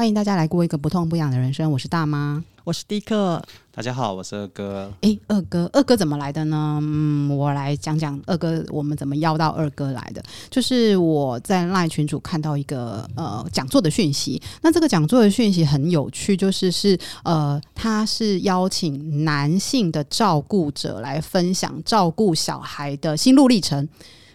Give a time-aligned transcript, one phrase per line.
[0.00, 1.70] 欢迎大家来过一个不痛不痒的人生。
[1.70, 3.42] 我是大妈，我是迪克。
[3.70, 4.90] 大家好，我是二哥。
[5.02, 6.78] 诶，二哥，二哥怎么来的呢？
[6.80, 10.24] 嗯，我来讲讲二哥，我们怎么邀到二哥来的。
[10.48, 23.86] 就是我在 LINE 群主看到一个呃讲座的讯息，那这个讲座的讯息很有趣，就是是呃，他是邀请男性的照顾者来分享照顾小孩的心路历程。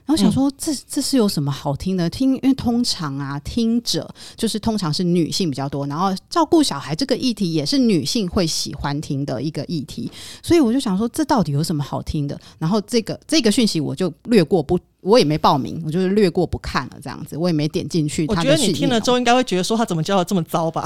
[0.06, 2.10] 然后想说这，这这是有什么好听的？
[2.10, 10.12] 听，因为通常啊，听者就是通常是女性比较多，然后照顾小孩这个议题也是女性会喜欢听的一个议题，
[10.44, 12.40] 所以我就想说，这到底有什么好听的？
[12.60, 14.80] 然后这个这个讯息我就略过不。
[15.06, 18.26] 我也没报名，我就是略过不看了，这样子，我也没点进去。
[18.28, 20.84] 我觉得你听了之后，应该会觉得说他怎么教的这么糟吧？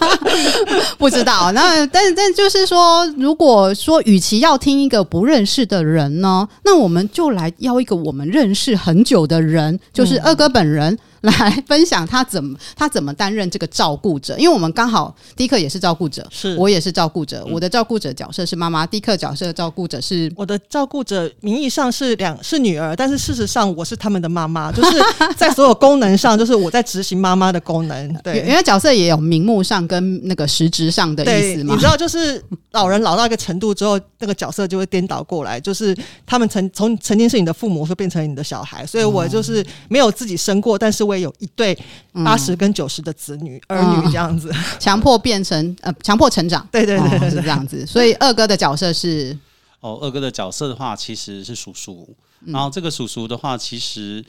[0.98, 1.52] 不知道。
[1.52, 10.92] 那但但就是说，如果说与其要听一个不认识的人呢，那我们就来邀一个我们认识很久的人，就是二哥本人。
[10.94, 16.56] 嗯 来分享他怎么他怎么担任这个照顾者，因为我们刚好迪克也是照顾者，是。
[16.56, 24.98] 我也是照顾者，我的照顾者角色是妈妈，迪克角色照顾者是我的照顾者，名义上是两是女儿，但是事实上我是他们的妈妈， 就是
[25.36, 28.14] 在所有功能上，就是我在执行妈妈的功能。
[28.22, 31.74] 对，因为角色也有名目上跟那个实质上的意思嘛。
[31.74, 32.40] 你知道，就是
[32.70, 41.07] 老人老到一个程度之后，那个角色就会颠倒过来，就是他们曾从曾经是你的父母，会变成你的小孩，所以我就是没有自己生过，但是。
[41.08, 41.76] 会有一对
[42.24, 47.84] 八十跟九十的子女、嗯、儿女这样子， 强迫变成呃，强迫成长，对对对，对，对、哦，是这样子。
[47.86, 49.36] 所以二哥的角色是？
[49.80, 52.14] 哦，二哥的角色的话其实是叔叔，
[52.46, 54.24] 然后这个叔叔的话，其实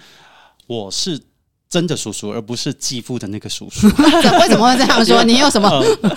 [0.65, 1.19] 我是。
[1.69, 3.85] 真的叔叔，而不是继父的那个叔叔。
[4.41, 5.23] 为什么会这样说？
[5.23, 5.69] 你有什么？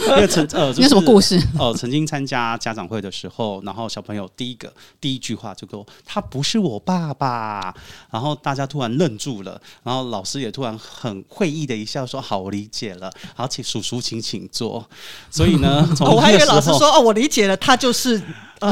[0.09, 1.37] 因为曾呃，你有什么 故事？
[1.59, 7.75] 哦、呃，曾经参加家长会的时候，然后小朋友第一个第一句话就跟我：“他不是我爸爸。”
[8.11, 14.89] 然后大家突然愣住了，然后老师也突然很会意的一笑说：“好，我理解了。”好，请叔叔请请坐。
[15.31, 18.19] 所以呢，从 我还以为老师说：“哦，我理解了，他就是。”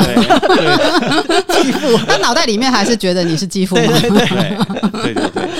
[0.05, 3.83] 对，对 继父， 他脑袋里面还是觉得你是继父吗？
[4.01, 5.51] 对对对，对对 对。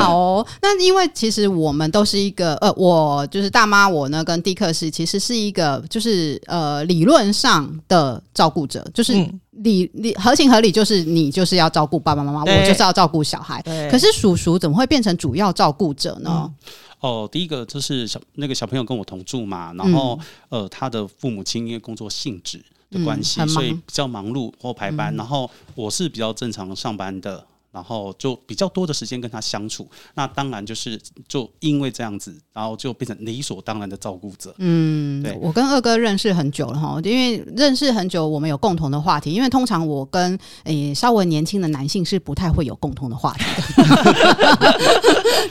[0.00, 9.12] 好哦，那因为其实我们都是一个呃，我就是大妈，我呢跟迪克是其实是一个就是呃理论上的照顾者，就是
[9.50, 13.60] 理理合情合理，就是你就是要照顾爸爸妈妈，我就是要照顾小孩。
[13.90, 16.30] 可是叔叔怎么会变成主要照顾者呢？
[16.44, 16.54] 嗯
[17.00, 20.18] 哦，第一个就是小那个小朋友跟我同住嘛，然后、
[20.50, 27.46] 嗯、呃他的父母亲因为工作性质的关系、嗯，所以比较忙碌或排班、嗯，然后我是比较正常上班的。
[27.72, 34.54] 然后就比较多的时间跟他相处，那当然就是就因为这样子，然后就变成理所当然的照顾者。
[34.58, 39.32] 嗯，对，我跟二哥认识很久了哈，因为认识很久，我们有共同的话题。
[39.32, 43.44] 因为通常我跟诶稍微年轻的男性是不太会有共同的话题
[43.76, 44.78] 的，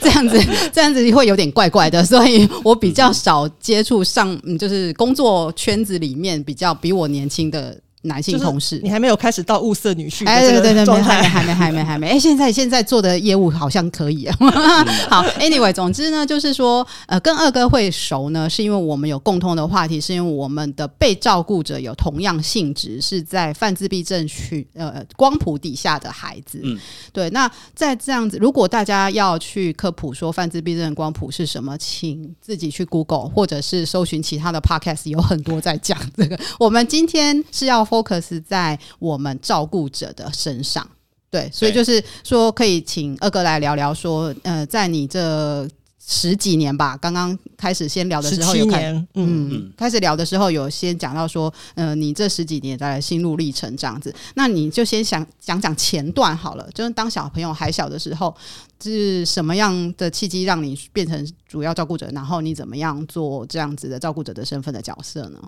[0.02, 0.38] 这样子
[0.72, 7.80] 这样子会有点怪怪的，所以我比较少接触上，嗯，就是工作圈子里面比较比我年轻的。
[8.02, 10.26] 男性同事，就是、你还没有开始到物色女婿？
[10.26, 12.08] 哎，对对对对，还没还没还没还没。
[12.08, 14.34] 哎，现在现在做的业务好像可以啊。
[15.10, 26.58] 好，Anyway，总之呢，就是说，呃，跟二哥会熟呢，是因为我们有共通的话题，是因为我们的被照顾者有同样性质，是在泛自闭症群呃光谱底下的孩子。
[26.64, 26.78] 嗯，
[27.12, 27.28] 对。
[27.30, 36.40] 那在这样子，如果大家要去科普说泛自闭症光谱是什么，请自己去 Google 或者是搜寻其他的 Podcast，有很多在讲这个。
[36.58, 37.86] 我们今天是要。
[37.90, 40.88] Focus 在我们照顾者的身上，
[41.28, 45.68] 对，所以就是说，可以请二哥来聊聊，说，呃，在你这
[45.98, 58.34] 十几年吧，刚刚开始先聊的时候有开，嗯，嗯，开始聊的时候有先讲到说，呃，你这十几年的心路历程这样子，那你就先想讲讲前段好了，就是当小朋友还小的时候，
[58.82, 65.38] 是什么样的契机让你变成主要照顾者，然后你怎么样做这样子的照顾者的身份的角色呢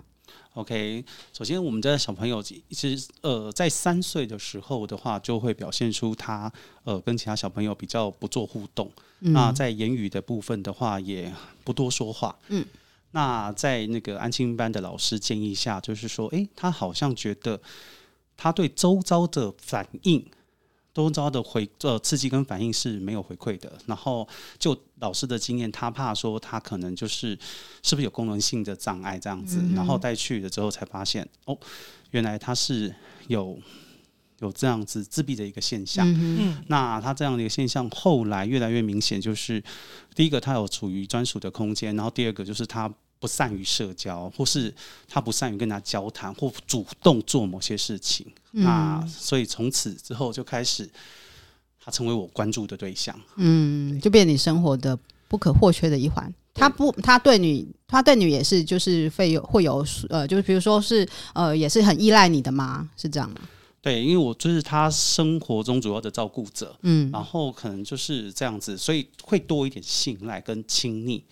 [0.53, 6.51] ？OK，首先我们的小朋友其实呃，在三岁的时候的话，就会表现出他
[6.83, 8.91] 呃跟其他小朋友比较不做互动。
[9.21, 9.33] 嗯。
[9.33, 11.31] 那在言语的部分的话，也
[11.63, 12.37] 不多说话。
[12.49, 12.65] 嗯。
[13.11, 17.61] 那在那个安亲班的老师建议下，就是说，诶，他好像觉得
[18.35, 20.25] 他对周遭的反应。
[20.93, 24.27] 多招的回呃刺激跟反应是没有回馈的，然后
[24.59, 27.37] 就老师的经验，他怕说他可能就是
[27.81, 31.57] 是不是有功能性的障碍这样子，嗯、然后带去了之后才发现哦，
[32.11, 32.93] 原来他是
[33.27, 33.59] 有
[34.39, 36.05] 有这样子自闭的一个现象。
[36.07, 39.63] 嗯，那他这样的一个现象后来越来越明显，就是
[40.13, 42.93] 第一个他有处于专属的空间，然后第二个就是他。
[43.23, 44.73] 不善于社交，或是
[45.07, 48.27] 他不善于跟他交谈，或主动做某些事情。
[48.51, 50.89] 嗯、那所以从此之后就开始，
[51.79, 53.17] 他成为我关注的对象。
[53.37, 54.99] 嗯，就变你生活的
[55.29, 56.29] 不可或缺的一环。
[56.53, 62.89] 他不，他对你，他对你也是，就是会有会有呃，就是比如说是呃，也是很依赖你的吗？
[62.97, 63.37] 是这样吗？
[63.81, 71.23] 对，因为我就是他生活中主要的照顾者，嗯，然后可能就是这样子，所以会多一点信赖跟亲昵，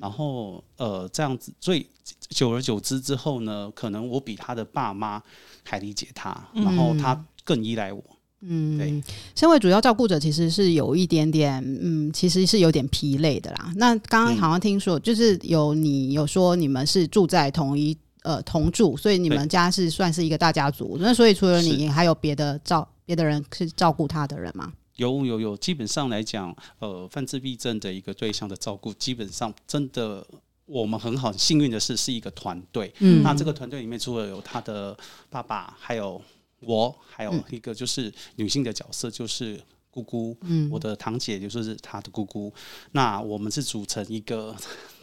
[0.00, 1.86] 然后呃这样子，所以
[2.28, 5.22] 久而久之之后呢，可能我比他的爸妈
[5.64, 8.02] 还理解他，然后他更依赖我。
[8.40, 9.02] 嗯，对，
[9.34, 13.72] 身为主要照顾者，其实是有一点点，嗯，其实是有点疲累的啦。
[13.76, 17.96] 那刚刚好像听说，就是有你有说你们是住在同一。
[18.24, 20.98] 呃，同住，所以你们家是算是一个大家族。
[21.00, 24.70] 那所以除了你，还有别的照别的人是照顾他的人吗？
[24.98, 30.24] 有有有，基本上来讲，呃，犯自闭症的一个对象的照顾，基本上真的
[30.66, 32.92] 我们很好，很幸运的是是一个团队。
[32.98, 34.96] 嗯，那这个团队里面除了有他的
[35.30, 36.20] 爸爸，还有
[36.60, 39.60] 我，还有一个就是女性的角色，就是
[39.90, 40.36] 姑姑。
[40.42, 42.52] 嗯，我的堂姐就是他的姑姑。
[42.92, 44.54] 那我们是组成一个。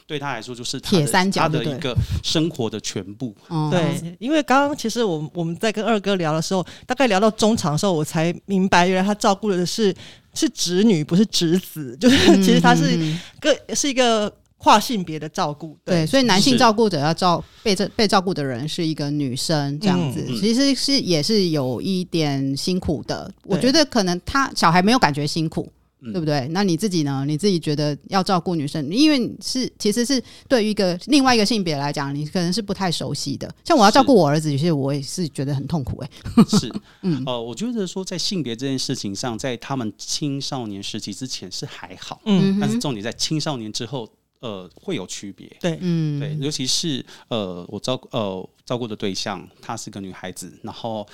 [0.08, 3.36] 对他来说，就是铁三角，他的一个生活的全部。
[3.72, 9.94] 对，因为刚刚其实我我们在跟二哥聊的时候，大概聊到中场的时候，我才明白，原来他照顾的是
[10.34, 11.98] 是侄女，不是侄子。
[12.00, 12.96] 就是其实他是
[13.40, 15.76] 个、嗯、是一个跨性别的照顾。
[15.84, 23.32] 对，对，所以男性照顾者要照被这被照顾的人是一个女生，这样子，嗯、其实是也是有一点辛苦的。
[23.44, 25.68] 我觉得可能他小孩没有感觉辛苦。
[26.02, 26.48] 对不对？
[26.50, 27.24] 那你自己呢？
[27.26, 33.52] 你自己觉得要照顾女生，因为是其实是对于一个另外一个性别来讲，你可能是不太熟悉的。
[33.64, 36.58] 像我要照顾我儿子，有些我也是觉得很痛苦哎、欸。
[36.60, 36.72] 是，
[37.02, 44.08] 嗯，呃，我觉得说在性别这件事情上，在他们青少年时期之前是还好，嗯，但是重点在青少年之后，
[44.42, 45.50] 呃，会有区别。
[45.60, 51.08] 对，嗯，对，尤其是呃，我照呃照顾的对象，她是个女孩子，然后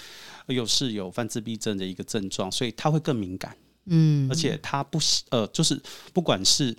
[0.47, 3.55] 又是有犯自闭症的一个症状，所以她会更敏感。
[3.85, 4.99] 嗯，而且他不
[5.29, 5.81] 呃，就是
[6.13, 6.75] 不管是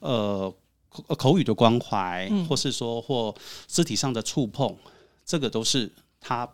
[0.00, 0.54] 呃
[0.88, 3.34] 口口语的关怀，嗯、或是说或
[3.66, 4.76] 肢体上的触碰，
[5.24, 5.90] 这个都是
[6.20, 6.48] 他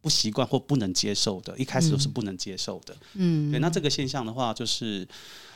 [0.00, 2.96] 不习惯或不能接受的，一开始都是不能接受的。
[3.14, 5.06] 嗯，对，那这个现象的话，就是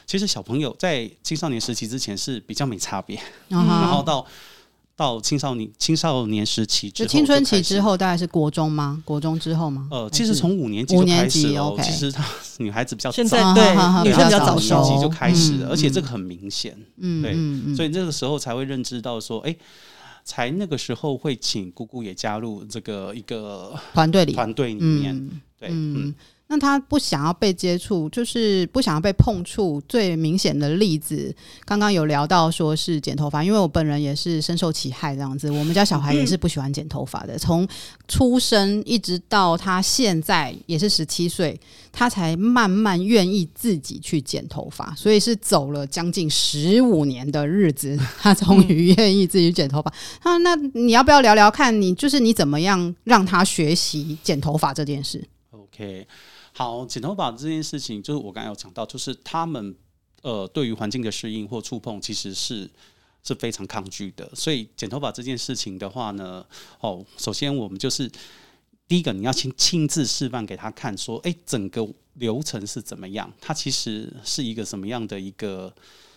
[0.07, 4.27] 其实小朋友在青少年时期之前是比较没差别，嗯、然后到。
[4.97, 9.03] 到青少年青少年时期之后，青春期之后大概是国中吗？
[9.05, 9.87] 国中之后吗？
[9.91, 11.79] 呃，其实从五年级就开始哦。
[11.83, 12.25] 其实她
[12.57, 13.63] 女孩子比较现在对
[14.05, 16.75] 女生比较早熟，就开始了，而且这个很明显。
[16.97, 19.55] 嗯，对，所以这个时候才会认知到说，哎，
[20.25, 26.15] 才那个时候会请姑姑也加入这个一个团队里，团队里面，对，嗯。
[26.49, 29.83] 那他不想要被接触，就是不想要被碰触。
[29.89, 31.35] 最明显的例子，
[31.65, 35.51] 刚刚有聊到说是剪头发，因为我本人也是深受其害这样子。
[35.51, 37.67] 我们家小孩也是不喜欢剪头发的，从
[38.07, 41.59] 出生一直到他现在也是十七岁，
[41.91, 49.93] 他才慢慢愿意自己去剪头发，所以是走了将近十五年的日子，他终于愿意自己剪头发。
[50.23, 56.07] 那那你要不要聊聊看你就是你怎么样让他学习剪头发这件事？OK。
[56.59, 59.77] 好，剪头发这件事情，就是我刚才有讲到，就是他们
[60.23, 62.67] 呃对于环境的适应或触碰，其实是
[63.23, 64.27] 是非常抗拒的。
[64.35, 66.43] 所以剪头发这件事情的话呢，
[66.81, 68.11] 哦，首先我们就是
[68.89, 75.71] 第一个，你要亲亲自示范给他看，说，哎，整个流程是怎么样，它其实是一个什么样的一个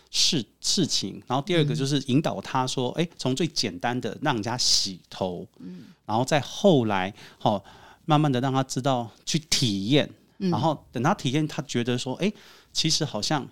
[0.09, 1.21] 事事情。
[1.27, 7.61] 然后第二个就是引导他说，哎，从最简单的让人家洗头，嗯，然后再后来，好，
[8.05, 10.09] 慢慢的让他知道去体验。
[10.39, 12.31] 然后等他体验，他觉得说：“哎，
[12.71, 13.47] 其实好像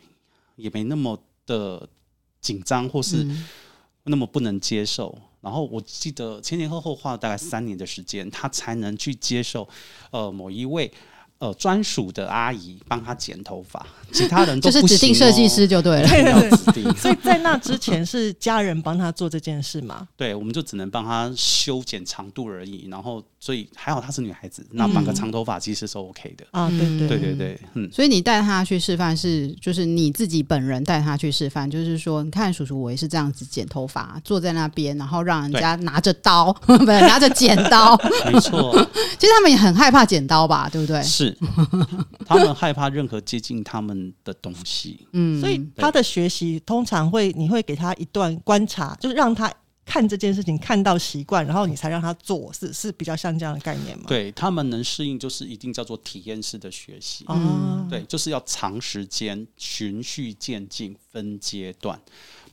[0.55, 1.87] 也没那么的
[2.41, 3.27] 紧张，或是
[4.03, 9.67] 那么不能接受。”然后我记得前前后后花了大概三年的时间，他才能去接受，
[10.11, 10.91] 呃，某一位。
[11.39, 16.07] 呃，专属的阿姨帮他剪头发， 其他人都不、哦、就是指定设计师就对了。
[16.07, 20.07] 对对对，所以在那之前是家人帮他做这件事嘛？
[20.17, 22.87] 对，我们就只能帮他修剪长度而已。
[22.89, 26.45] 然后，所以还好她是女孩子，那绑个长头发其实是 OK 的。
[26.51, 27.87] 啊、嗯，对对对对对，嗯。
[27.93, 37.95] 所以你带她去示范是，就是你自己本人带她去示范，就是说，你看叔叔我也是这样子剪头发，坐在那边，然后让人家拿着刀， 不是拿着剪刀。
[38.25, 38.73] 没错，
[39.19, 40.67] 其实他们也很害怕剪刀吧？
[40.71, 41.03] 对不对？
[41.03, 41.26] 是。
[42.25, 49.51] 他们害怕任何接近他们的东西，嗯，所以他的学习通常会，你会给他一段观察，就是让他
[49.85, 54.03] 看这件事情看到习惯，然后你才让他做，是是比较像这样的概念吗？
[54.07, 61.99] 对，他们能适应，就是一定叫做体验式的学习，嗯，对，就是要长时间循序渐进，分阶段。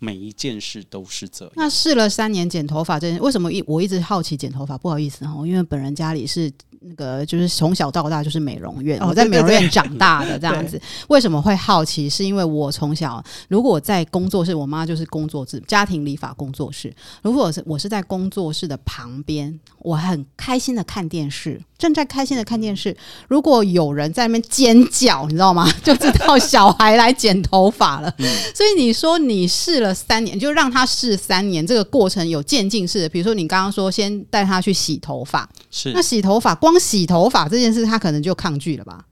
[0.00, 1.54] 每一件事都是这样。
[1.56, 4.76] 那试了三年剪头发这件，为什么一我一直好奇剪头发？
[4.76, 6.52] 不好意思哈，因为本人家里是
[6.86, 10.80] 那个就是从小到大就是美容院，哦、我在美容院长大的这样子。
[11.08, 12.08] 为什么会好奇？
[12.08, 16.94] 是因为我从小如果在工作室，我妈就是工作室家庭理发工作室。
[17.22, 22.96] 如果是我是在工作室的旁边，我很开心的看电视，正在开心的看电视。
[23.28, 25.66] 如果有人在那边尖叫，你知道吗？
[25.82, 28.12] 就知道小孩来剪头发了。
[28.18, 33.08] 嗯、所以你说你试了三年，就让他试三年，这个过程有渐进式的。
[33.08, 39.04] 比如说你刚刚说先带他去洗头发，是那洗头发光洗头发这件事，他可能就抗拒了吧？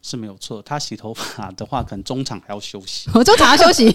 [0.00, 3.10] 是没有错，他洗头发的话，可能中场还要休息。
[3.12, 3.90] 我中场要休息，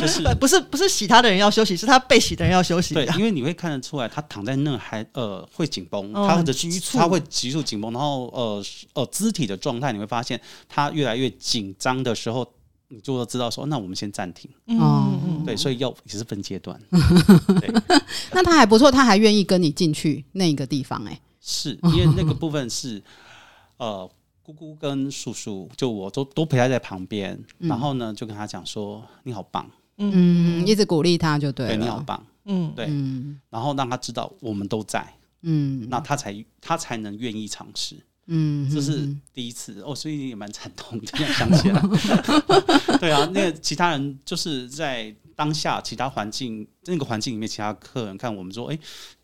[0.00, 2.94] 就是不是不是洗他的人要休息，是他被洗的人要休息。
[2.94, 8.64] 对，因为你会看得出来，他躺在那还呃会紧绷，哦、他的局促，他会急速紧绷，然后呃
[8.94, 12.48] 呃肢体的状态，你会发现他越来越紧张的时候，
[12.86, 14.48] 你就会知道说，那我们先暂停。
[14.68, 16.80] 嗯嗯，对，所以要也是分阶段。
[17.60, 17.68] 对，
[18.30, 23.02] 那他还不错，他还愿意跟你进去那个地方、欸，哎，是 因为那个部分是
[23.76, 24.10] 呃。
[24.44, 29.64] 姑姑跟叔叔，就我都都陪他在旁边，嗯、然后呢，就跟他讲说：“你好棒。”
[29.98, 31.76] 嗯，一直鼓励他就对了。
[31.76, 32.26] 对，你好棒。
[32.46, 32.86] 嗯，对。
[32.88, 35.14] 嗯、然后让他知道我们都在。
[35.42, 37.94] 嗯，那他才他才能愿意尝试。
[38.26, 41.06] 嗯，这是第一次哦，所以也蛮惨痛的。
[41.32, 41.80] 想起来，
[42.98, 48.78] 对啊，那个其他人就是在当下其他环境那个环境里面，其他客人看我们说：“哎。”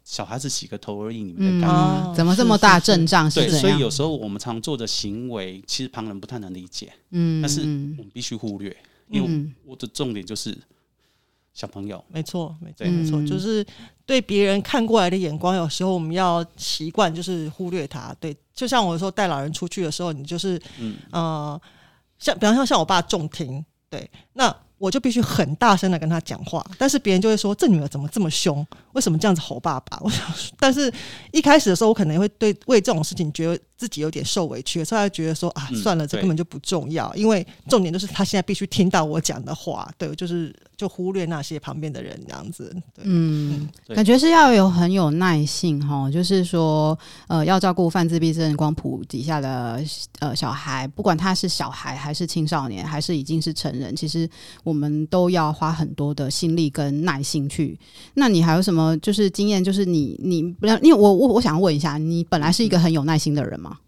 [0.09, 2.05] 小孩子洗个头而已，你们在干嘛？
[2.07, 3.31] 嗯、怎么这么大阵仗？
[3.31, 6.91] 对，所以有时候我们常做的行为，其实旁人不太能理解。
[7.11, 8.75] 嗯，但是我们必须忽略，
[9.11, 10.57] 因为我的重点就是
[11.53, 12.03] 小朋友。
[12.09, 13.63] 没错，没错，没错，就是
[14.07, 18.17] 对别人看过来的眼光，有时候我们要习惯，就是忽略他。
[18.19, 21.61] 对，就像我说带老人出去的时候，你就是，嗯，呃，
[22.19, 24.57] 像比方说像我爸重听，对，那。
[24.79, 28.65] 我就必须很大声的跟他讲话，但是别人就会说，这女儿怎么这么凶？
[28.99, 29.97] 为什么这样子吼爸爸？
[30.03, 30.27] 我想，
[30.59, 30.93] 但是
[31.31, 42.75] 一开始的时候，我可能会对为这种事情觉得自己有点受委屈，所以他觉得说啊，算了，这根本就不重要，因为重点就是他现在必须听到我讲的话，对，就是就忽略那些旁边的人这样子。
[42.93, 49.81] 对，嗯，感觉是要有很有耐性哈，就是说呃，要照顾泛自闭症光谱底下的
[50.19, 54.29] 呃小孩，不管他是小孩还是青少年，还是已经是成人，其实。
[54.65, 57.79] 我们都要花很多的心力跟耐心去。
[58.15, 59.63] 那你还有什么就是经验？
[59.63, 63.79] 就是你你不要，因为我我我想问一下，你本来是一个很有耐心的人吗？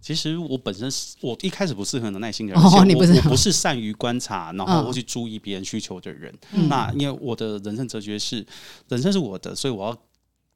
[0.00, 6.32] 其实我本身是我一开始不是很有耐心的人，哦，你不是，我不是善于观察，然后会去注意别人需求的人。
[6.52, 8.46] 嗯、那因为我的人生哲学是，
[8.88, 9.96] 人生是我的，所以我要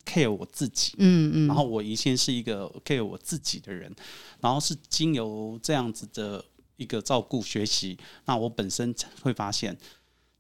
[0.06, 0.94] care 我自己。
[0.98, 1.46] 嗯嗯。
[1.48, 3.92] 然后我以前是一个 care 我自己的人，
[4.40, 6.44] 然后是经由这样子的。
[6.76, 9.76] 一个照顾学习，那我本身会发现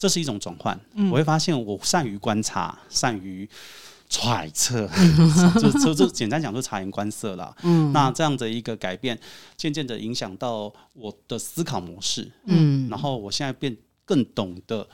[0.00, 0.80] 这是一种转换。
[0.94, 3.48] 嗯、我会发现我善于观察，善于
[4.08, 4.88] 揣测，
[5.60, 7.54] 就就就简单讲，就察言观色了。
[7.62, 9.16] 嗯，那这样的一个改变，
[9.58, 12.32] 渐渐的影响到我的思考模式。
[12.46, 13.76] 嗯，然后我现在变
[14.06, 14.88] 更懂得，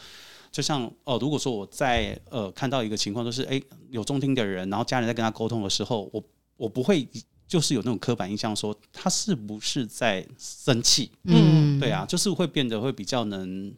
[0.51, 6.23] 就像哦、呃，如果说我在呃看到一个情况，就是哎有中听的人，然后家人在跟他沟通的时候，我
[6.57, 7.09] 我不会。
[7.49, 11.13] 就是有那种刻板印象，说他是不是在生气？
[11.27, 13.73] 嗯，对啊，就是会变得会比较能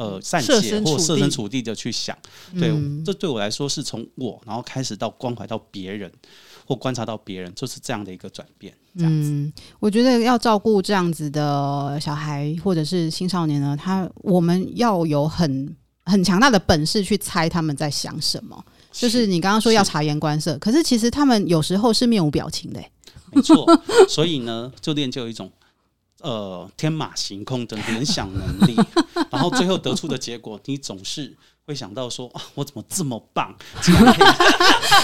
[0.00, 2.16] 呃善解或设身处地的去想。
[2.58, 6.10] 对，嗯、这对我来说是从我然后开始到关怀到别人
[6.64, 8.74] 或观察到别人，就是这样的一个转变。
[8.96, 15.76] 这样子，嗯，我觉得要照顾这样子的小孩或者是青少年呢，他我们要有很
[16.06, 18.64] 很强大的本事去猜他们在想什么。
[18.90, 22.90] 就是你刚刚说要察言观色，是可是其实他们有时候是面无表情的、欸。
[23.32, 23.64] 没错，
[24.08, 25.48] 所以呢，就练就一种
[26.20, 28.76] 呃天马行空的联想能力，
[29.30, 31.36] 然后最后得出的结果，你总是
[31.66, 33.54] 会想到说啊，我怎么这么棒？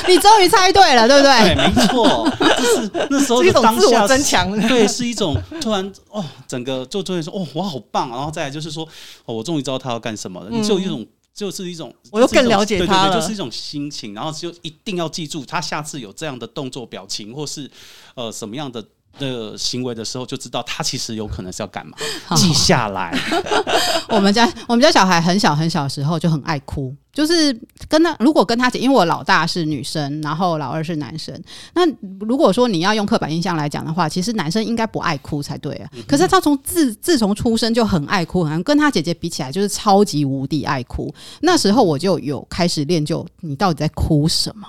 [0.08, 1.54] 你终于猜对了，对不对？
[1.54, 8.86] 对，没错，就是那时候的当下是一种自我增强，对，是一种突然哦，整个就突然说哦，我好棒，然后再来就是说
[9.24, 11.06] 哦，我终于知道他要干什么了，你就有一种。
[11.36, 17.70] 就是一种，我又更了解他就是一种心情，然后就一定要记住，他下次有这样的动作、表情，或是
[18.14, 18.82] 呃什么样的
[19.18, 21.96] 的行为的时候，就知道他其实有可能是要干嘛，
[22.36, 23.16] 记下来。
[24.08, 26.94] 我们家我们家小孩很小很小的时候就很爱哭。
[27.16, 27.58] 就是
[27.88, 31.34] 跟他，如果跟他姐，因为我老大是女生，然后老二是男生。
[31.72, 31.80] 那
[32.20, 35.88] 如果说你要用刻板印象来讲的话，其实男生应该不爱哭才对啊。
[36.06, 41.10] 可是他从自自从出生就很爱哭，好像跟他姐姐比起来就是超级无敌爱哭。
[41.40, 44.68] 那时候我就有开始练就，你到底在哭什么？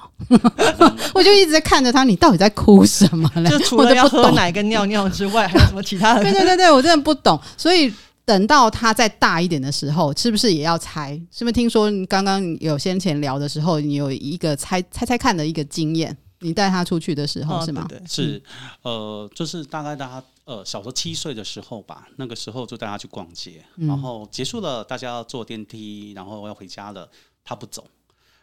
[1.13, 3.49] 我就一直在看着他，你到底在哭什么嘞？
[3.51, 6.23] 就除了要喝奶跟尿尿之外，还有什么其他的？
[6.23, 7.93] 对对对对，我真的不懂，所以。
[8.27, 11.15] 等到他再大一点的时候，是不是也要猜？
[11.31, 16.15] 是不是听说你刚刚有先前聊的时候，你有一个猜猜猜看的一个经验？
[16.41, 17.85] 你带他出去的时候、哦、是吗？
[17.87, 18.43] 对对是，
[18.81, 27.09] 呃，就是大概他呃小时候七岁的时候吧，那个时候就带他去逛街，嗯、然后结束了，大家要坐电梯，然后要回家了，
[27.45, 27.85] 他不走。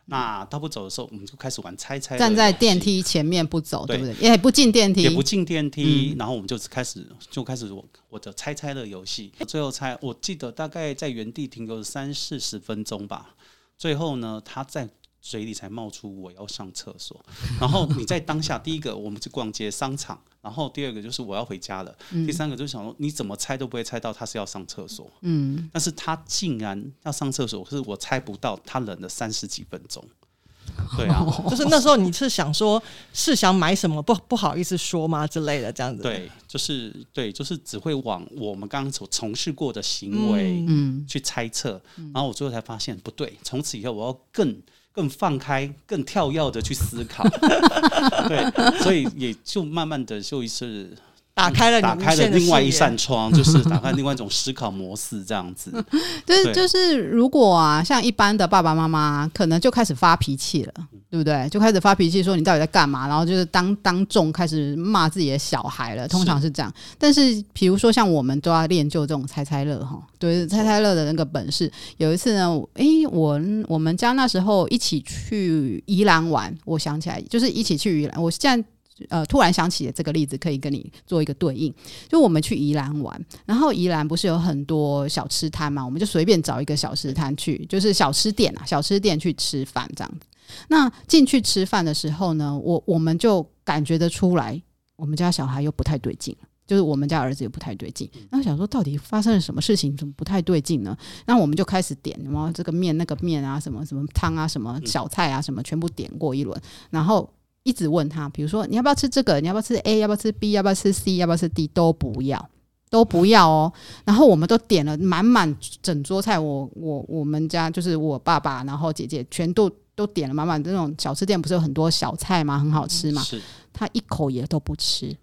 [0.07, 2.19] 那他不走的时候，我们就开始玩猜猜。
[2.19, 4.15] 站在电梯前面不走，对，不对？
[4.21, 6.15] 也不进电梯，也不进电梯。
[6.15, 9.33] 嗯、然后我们就开始就开始我我的猜猜的游戏。
[9.49, 13.35] 最后猜，我记得大概在原地停留三四十分钟吧。
[13.79, 14.89] 最后呢，他在。
[15.27, 17.19] 嘴里才冒出我要上厕所，
[17.59, 30.05] 然后你在当下，第一个我们去逛街商场，然后第二个就是我要回家了，嗯、第三个就是想说你怎么猜都不会猜到他是要上厕所，嗯，但是他竟然要上厕所，可是我猜不到他忍了三十几分钟，
[30.99, 32.83] 对啊，就是那时候你是想说
[33.15, 41.07] 是想买什么不不好意思说吗之类的这样子，对，就是对，就是只会往我们刚刚所从事过的行为嗯。
[41.09, 44.55] 去猜测，嗯、然后我最后才发现不对，从此以后我要更。
[44.95, 47.29] 更放开、更跳跃的去思考，
[48.29, 50.97] 对，所以也就慢慢的就是。
[51.35, 55.73] 打开了，打开了另外一扇窗，就是打开另外一种思考模式，这样子。
[56.25, 60.73] 就是就是，如果啊，像一般的爸爸妈妈，可能就开始发脾气了，
[61.11, 61.49] 对不对？
[61.49, 63.09] 就开始发脾气，说你到底在干嘛？
[63.09, 66.73] 然后就是当当众开始骂自己的小孩了，通常是这样。
[66.77, 71.69] 是但是，比如说像我们都要练就这种猜猜乐哈，对，猜猜乐的那个本事。
[71.97, 78.23] 有一次呢，哎，我我们家那时候一起去宜兰玩，我想起来，就是一起去宜兰。
[78.23, 78.65] 我现在。
[79.09, 81.75] 呃，突然想起这个例子，可以跟你做一个对应。
[82.09, 85.85] 就我们去宜兰玩，然后宜兰不是有很多小吃摊嘛？
[85.85, 90.27] 我们就随便找一个小吃摊去，就是小吃店啊，小吃店去吃饭这样子。
[90.69, 94.63] 那进去吃饭的时候呢，我我们就感觉得出来，
[94.95, 98.09] 我们家小孩又不太对劲，就是我们家儿子也不太对劲。
[98.31, 100.97] 然后想说，到底发生了什么事情，怎么不太对劲呢？
[101.27, 106.57] 那我们就开始点，什么这个面、那个面啊，什么什么汤啊，什么小菜啊，什么全部点过一轮，
[106.91, 107.29] 然后。
[107.65, 109.41] 一直问他，比如说你要不要吃这个？
[109.41, 109.99] 你要不要吃 A？
[109.99, 110.53] 要不要吃 B？
[110.53, 111.17] 要不要吃 C？
[111.17, 111.67] 要不要吃 D？
[111.69, 112.49] 都不要，
[112.91, 113.73] 都不要哦。
[114.05, 115.53] 然后我们都点了满满
[115.83, 120.63] 整桌菜，我我我们家就是我爸爸，然后姐姐全都都点了满满。
[120.63, 122.59] 这种小吃店不是有很多小菜吗？
[122.59, 123.23] 很好吃嘛。
[123.23, 123.41] 是。
[123.73, 125.17] 他一口也都不吃。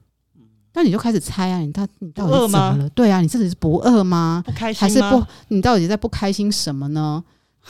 [0.74, 2.78] 那你就开始猜啊，你到你到底怎么了？
[2.78, 4.42] 吗对啊，你自己是不饿吗？
[4.46, 4.82] 不开心吗？
[4.82, 5.28] 还是不？
[5.50, 7.24] 你到底在不开心什么呢？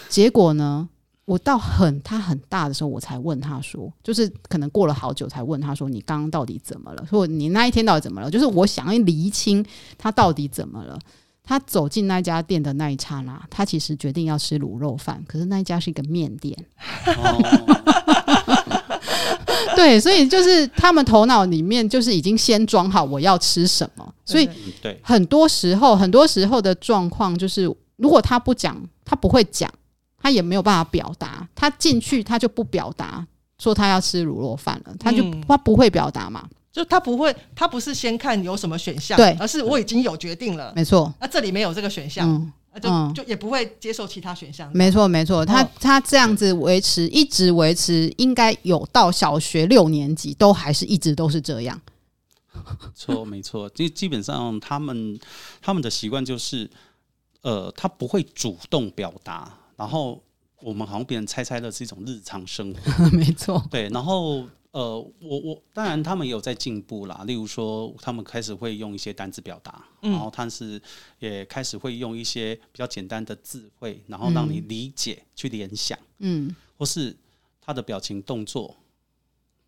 [0.07, 0.88] 结果呢？
[1.25, 7.05] 我到很他很大的时候，我才问他说，就是可能过了好久才问他说，你刚刚到底怎么了？
[7.10, 8.29] 说你那一天到底怎么了？
[8.29, 9.65] 就是我想要厘清
[9.97, 10.99] 他到底怎么了。
[11.43, 16.55] 他走进那家店的那一刹那，他其实决定要吃卤肉饭，可是那一家是一个面店。
[19.75, 24.47] 对，所以就是他们头脑里面就是已经先装好我要吃什么，所以
[25.01, 27.63] 很多时候很多时候的状况就是，
[27.97, 29.69] 如果他不讲，他不会讲。
[30.21, 33.25] 他也没有办法表达，他进去他就不表达，
[33.57, 51.79] 说他要吃卤肉饭了，他就、嗯、他不会表达嘛，就他不会，他不是先看有什么选项，对，而是我已经有决定了，没错，那这里没有这个选项，嗯、就、嗯、就也不会接受其他选项，没错没错，他他这样子维持，一直维持，应该有到小学六年级都还是一直都是这样，
[52.95, 55.19] 错没错，基基本上他们
[55.62, 56.69] 他们的习惯就是，
[57.41, 59.57] 呃，他不会主动表达。
[59.82, 60.22] 然后
[60.60, 63.60] 我们好像别人猜猜乐是一种日常生活， 没错。
[63.72, 67.24] 对，然后呃，我我当然他们也有在进步啦。
[67.26, 70.80] 例如说，他们开始会用一些单字表达，嗯、然后他是
[71.17, 77.17] 也开始会用一些比较简单的字汇，然后让你理解、嗯、去联想，嗯，或是
[77.60, 78.78] 他的表情动作，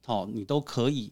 [0.06, 1.12] 哦，你都可以。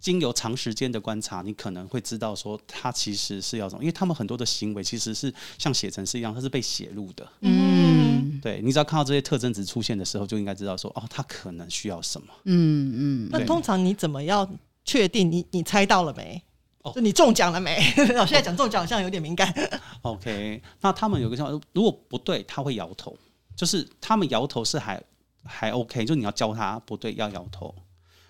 [0.00, 7.32] 经由长时间的观察，你可能会知道说他其实是要怎么，因为他们很多的行为其实是像写程式一样，它是被写入的。
[7.42, 8.01] 嗯，
[8.42, 12.26] 对，你只要看到这些特征值出现的时候，就应该知道说哦，他可能需要什么。
[12.44, 13.28] 嗯嗯。
[13.30, 14.46] 那通常你怎么要
[14.84, 16.42] 确定你你猜到了没？
[16.82, 17.76] 哦，就你中奖了没？
[18.18, 19.54] 我现在讲中奖好像有点敏感。
[20.02, 23.16] OK，那他们有个情况，如果不对，他会摇头，
[23.56, 25.02] 就是他们摇头是还
[25.44, 27.74] 还 OK，就你要教他不对要摇头。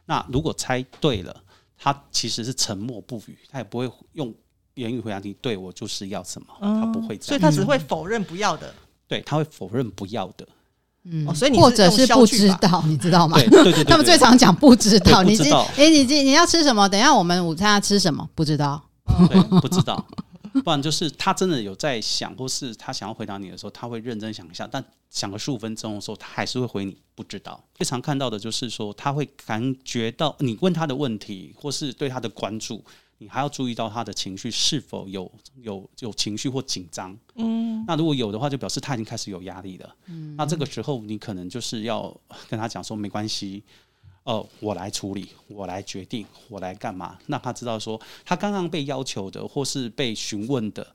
[0.04, 1.42] 那如果猜对了。
[1.84, 4.32] 他其实是沉默不语，他也不会用
[4.74, 5.32] 言语回答你。
[5.40, 8.72] 对，我就是要什么，嗯、他不会这样，所以他只会否认不要的。
[9.02, 10.46] 嗯、对，他会否认不要的。
[11.04, 13.36] 嗯，哦、所以你或者是不知道，你知道吗？
[13.36, 15.22] 对对对，他们最常讲不知道。
[15.22, 15.66] 你知道？
[15.76, 16.88] 哎，你你你要吃什么？
[16.88, 18.28] 等一下我们午餐要吃什么？
[18.34, 18.80] 不知道。
[19.28, 20.06] 对，不知道。
[20.62, 24.68] 不然就是他真的有在想，或是他想要回答你的时候，他会认真想一下。
[24.70, 27.58] 但想个十五分钟的时候，他还是会回你不知道。
[27.74, 32.84] 最常看到的就是说，他会感觉到你问他的问题，或是对他的关注，
[33.22, 35.30] 你还要注意到他的情绪是否有
[35.60, 37.16] 有有情绪或紧张。
[37.36, 39.96] 嗯，那如果有的话，就表示他已经开始有压力了。
[40.06, 42.12] 嗯，那这个时候你可能就是要
[42.50, 43.62] 跟他讲说，没关系。
[44.24, 47.18] 哦、呃，我来处理，我来决定，我来干嘛？
[47.26, 50.94] 让他知道说，他刚刚被要求的或是被询问的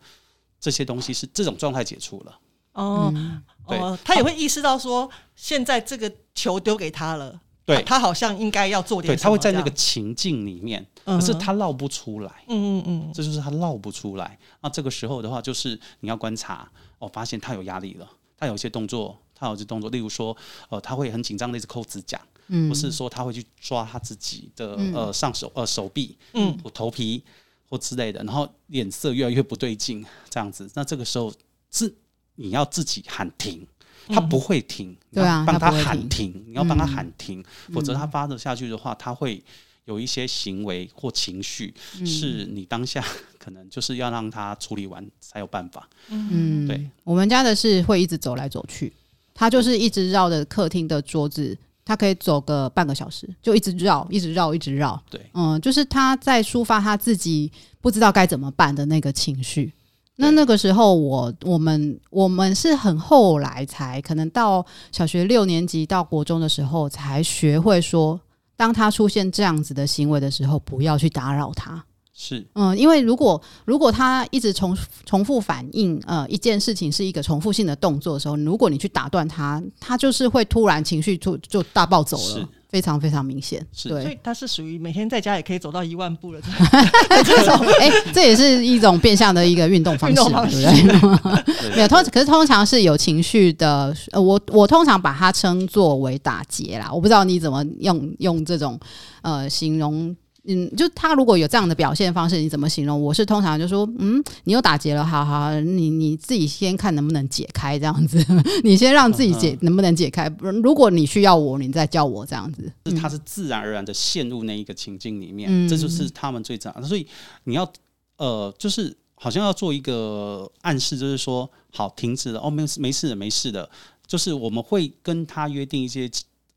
[0.59, 2.39] 这些东西是这种状态解除了。
[2.73, 9.13] 哦，嗯、哦，他也会意识到说，现在这个球丢给他了，对，他好像应该要做点。
[9.13, 12.31] 对，他会在那个情境里面，可是他绕不出来。
[12.47, 14.39] 嗯嗯嗯，这就是他绕不出来。
[14.61, 20.35] 那这个时候的话，就是你要观察，哦，发现他有压力了，他有一些动作，他有一些动作，例如说，
[20.69, 27.21] 呃，他会很紧张的一直抠指甲，嗯，或是说他会去抓他自己的、嗯、呃上手呃手臂，嗯，或头皮
[27.69, 30.69] 或之类的，然后脸色越来越不对劲，这样子。
[30.73, 31.33] 那这个时候
[31.69, 31.93] 是。
[32.39, 33.65] 你要自己喊停，
[34.07, 34.91] 他不会停。
[34.91, 39.43] 嗯、对啊，帮他喊停，你要帮他喊停，嗯、否则他发展下去的话，他会
[39.85, 43.03] 有一些行为或情绪，嗯、是你当下
[43.39, 45.87] 可能就是要让他处理完才有办法。
[46.09, 48.91] 嗯，对，我们家的是会一直走来走去，
[49.33, 55.01] 他就是一直绕着客厅的桌子，他可以走个半个小时，就一直绕，一直绕，一直绕。
[55.09, 59.71] 对，嗯，就是他在抒发他自己不知道该怎么办的那个情绪。
[60.19, 68.19] 那那个时候我，我我们我们是很后来才可能到小学六年级到国中的时候，才学会说，
[68.55, 71.85] 当他出现这样子的行为的时候，不要去打扰他。
[72.19, 74.75] 是，嗯，因为如果如果他一直重
[75.05, 82.49] 重复反应，呃，一件事情是一个重复性的动作的时候，如果你去打断他，他就是会突然情绪就就大暴走了。
[82.69, 86.41] 非常非常明显，是对，所以他是属于每天在家也可以走到一万步了。
[87.23, 91.15] 这种，哎、欸，这也是一种变相的一个运动方式，对不
[91.63, 91.75] 对？
[91.77, 93.95] 没有通，可是通常是有情绪的。
[94.11, 96.91] 呃，我我通常把它称作为打结啦。
[96.91, 98.77] 我不知道你怎么用用这种
[99.21, 100.13] 呃形容。
[100.47, 103.01] 嗯，就他如果有这样的表现方式，你怎么形容？
[103.01, 108.25] 我是通常就说，嗯，你又打结了，好好，你你自己先看能不能解开这样子，
[108.63, 110.33] 你先让自己解能不能解开。
[110.63, 112.71] 如果你需要我，你再叫我这样子。
[112.85, 116.83] 是他是自然而然的陷入那一个情境里面，嗯、这就是他们最自然。
[116.83, 117.05] 所以
[117.43, 117.69] 你要
[118.17, 123.69] 呃，就是好像要做一个暗示，就是说好停止了，哦，没没事的，没事的。
[124.05, 126.09] 就是我们会跟他约定一些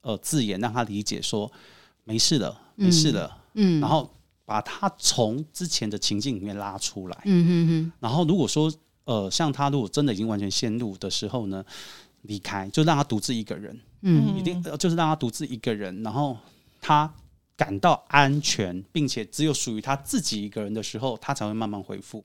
[0.03, 1.51] 呃字眼，让他理解说
[2.05, 3.39] 没事的，没事了。
[3.55, 4.11] 嗯嗯，然后
[4.45, 7.91] 把他从之前的情境里面拉出来，嗯。
[8.01, 8.73] 然后如果说，
[9.05, 11.65] 呃，像他如果真的已经完全陷入的时候呢，
[12.23, 16.37] 离开就让他独自一个人，嗯，一定就是让他独自一个人，然后
[16.81, 17.13] 他
[17.57, 22.25] 感到安全，并且只有属于他自己一个人的时候，他才会慢慢恢复。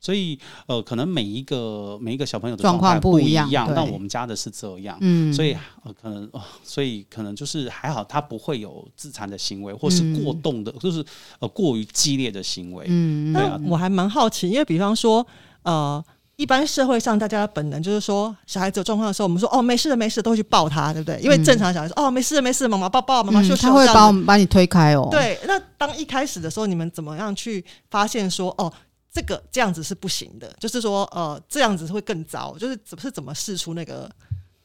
[0.00, 11.04] 所以，呃，可能每一个每一个小朋友的状况不一样，但我们家的是这样，嗯，所以呃，可能，呃，所以可能就是还好，他不会有自残的行为，或是过动的，嗯、就是
[11.40, 13.60] 呃过于激烈的行为，嗯，对啊。
[13.66, 15.26] 我还蛮好奇，因为比方说，
[15.62, 16.02] 呃，
[16.36, 21.20] 一般社会上大家的本能就是说，小孩子有状况的时候，我们说哦，没事的，没事的，都会去抱他，对不对？
[21.20, 25.08] 因为正常小孩说哦，没事的，没事的，妈妈抱抱，妈妈秀秀，他会把我们把你推开哦。
[25.10, 28.72] 对，那当一开始的时候，你们怎么样去发现说哦？
[29.18, 32.56] 这个这样子是不行的，就是说，呃，这样子会更糟。
[32.56, 34.08] 就是怎是怎么试出那个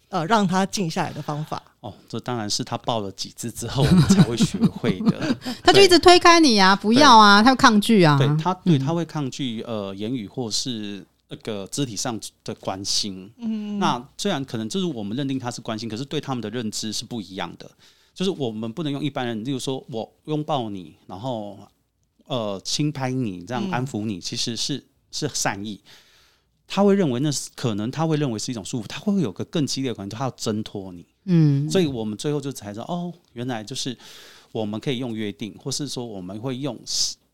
[0.10, 1.60] 呃让他静下来的方法？
[1.80, 5.36] 哦，这当然是他抱了几次之后，我们才会学会的。
[5.66, 8.16] 他就一直推开你啊，不要啊，他会抗拒啊。
[8.20, 13.34] 对他，对他会抗拒呃言语或是那个肢体上的关心。
[13.38, 17.68] 嗯，那虽然可能就是我们认定他是关心，可是对他们的认知是不一样的。
[18.14, 21.58] 就是我们不能用一般人，例如说我拥抱你，然后。
[22.26, 25.82] 呃，轻拍你，这样安抚你，其实是是善意。
[26.68, 31.06] 他会认为那是可能，他会认为是一种束缚，他会有个更激烈的可能，他要挣脱你。
[31.26, 33.98] 嗯，所以我们最后就才知道，哦，原来就是
[34.52, 36.80] 我们可以用约定，或是说我们会用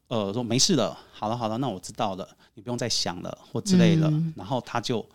[0.08, 5.06] 呃说没事了，好了好了，那我知道了，你不用再想了或之类的，嗯、然后他就。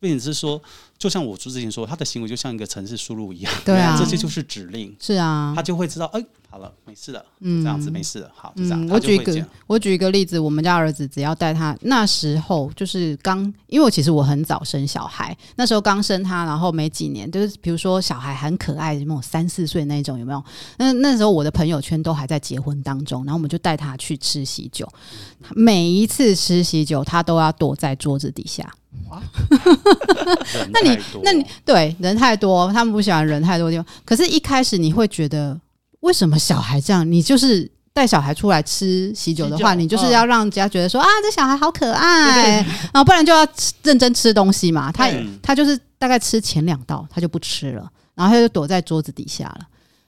[0.00, 0.60] 并且是说，
[0.98, 8.86] 就像我之前说，他的行为就像一个城市输入一样，对啊，这些就是指令，是啊，他就会知道，哎、欸，好了，没事了，嗯，这样子没事了，好，就这样。
[8.86, 20.42] 嗯、我举一个，我举一个例子，我们家儿子只要带他，那时候就是刚，因为我其实我很早生小孩，那时候刚生他，然后没几年，就是比如说小孩很可爱，那种三四岁那种，有没有？
[20.78, 24.88] 那那时候我的朋友圈都还在结婚当中，然后我们就带他去吃喜酒，
[25.54, 28.72] 每一次吃喜酒，他都要躲在桌子底下。
[29.10, 29.20] 哇，
[30.72, 33.86] 那 你那你对人太多，他们不喜欢人太多的地方。
[34.04, 35.58] 可是，一开始你会觉得，
[36.00, 37.10] 为什么小孩这样？
[37.10, 42.56] 你就是带小孩出来吃喜酒的话，你就是要让人家觉得说啊，这小孩好可爱，
[42.92, 43.46] 然后不然就要
[43.82, 44.90] 认真吃东西嘛。
[44.92, 45.08] 他
[45.42, 49.60] 他就是大概吃前两道，他就不吃了，然后他就躲在桌子底下了。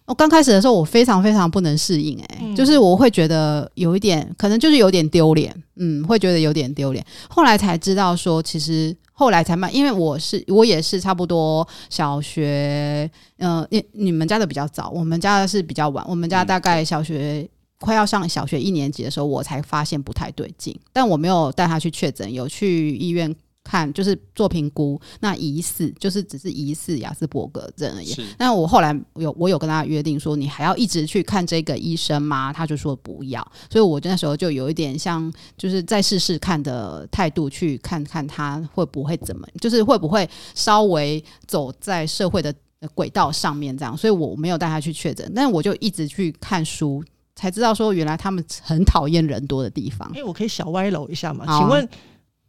[0.05, 7.05] 我刚开始的时候，我非常非常不能适应，哎，就是我会觉得有一点，可能就是有点丢脸，嗯，会觉得有点丢脸。
[7.29, 17.49] 后来才知道说，其实后来才慢，因为我是我也是差不多小学，呃，你你们家的比较早，我们家的是比较晚，我们家大概小学
[17.81, 23.35] 快要上小学一年级的时候，我才发现不太对劲，但我没有带他去确诊，有去医院。
[23.67, 28.15] 看，就是做评估，那疑似就是只是疑似雅斯伯格症而已。
[28.39, 32.53] 那我后来有我有跟他约定说，你还要一直去看这个医生吗？
[32.53, 33.43] 他就说不要。
[33.69, 42.55] 所以我那时候就有一点像，就是再试试看的态度，去看看他会不会怎么，就是会不会稍微走在社会的
[42.95, 43.97] 轨道上面这样。
[43.97, 47.03] 所以我没有带他去确诊，但我就一直去看书，
[47.35, 50.09] 才知道说原来他们很讨厌人多的地方。
[50.15, 51.45] 哎，我可以小歪楼一下吗？
[51.59, 51.89] 请问。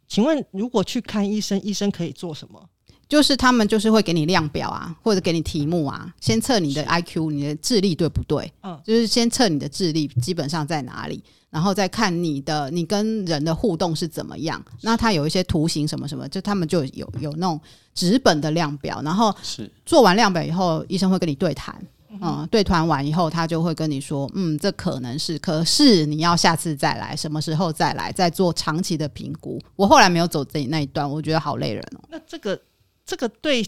[0.08, 2.60] 请问，如果去看医生，医生可以做什么？
[3.08, 8.52] 就是他们就是会给你量表啊，或者给你题目啊，先测你的 IQ，你的智力对不对？
[8.62, 14.62] 嗯，就是先测你的智力基本上在哪里，然后再看你的你跟人的互动是怎么样。
[14.82, 17.58] 那他有一些图形什么什么，就他们就有有那种
[17.94, 21.82] 纸本的量表，然后是做完量表以后，医生会跟你对谈。
[22.10, 29.60] 嗯，对团完以后，他就会跟你说，嗯，这可能是，可是你要下次再来，什么时候再来，再做长期的评估。
[29.76, 32.00] 我后来没有走这那一段，我觉得好累人哦。
[32.08, 32.58] 那这个
[33.04, 33.62] 这个对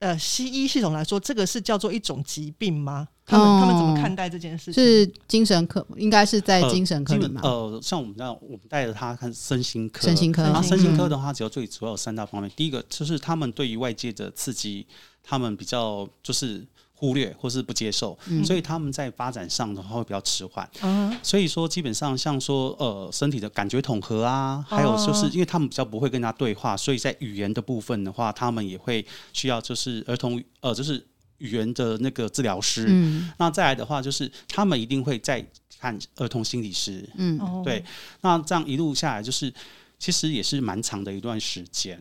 [0.00, 3.06] 呃西医系统来说，这个是叫做一种疾病吗？
[3.24, 4.74] 他们、嗯、他们怎么看待这件事情？
[4.74, 7.40] 是精神科，应该是在精神科里吗？
[7.44, 12.50] 呃，呃，像我们这样，我们带着他看身心科，身心科，然后身心科的话，主要最主要有三大方面。
[12.50, 14.84] 嗯、第一个就是他们对于外界的刺激，
[15.22, 16.66] 他们比较就是。
[16.96, 20.68] 忽略或是不接受，嗯、所以他们在发展上的话会比较迟缓。
[20.82, 31.04] 嗯、所以说基本上像说呃身体的感觉统合啊，还有就是因为他们比较不会跟他对话，所以在语言的部分的话，他们也会需要就是儿童呃就是
[31.38, 32.86] 语言的那个治疗师。
[32.88, 35.44] 嗯、那再来的话就是他们一定会再
[35.80, 37.06] 看儿童心理师。
[37.16, 37.84] 嗯，对。
[38.20, 39.52] 那这样一路下来就是
[39.98, 42.00] 其实也是蛮长的一段时间。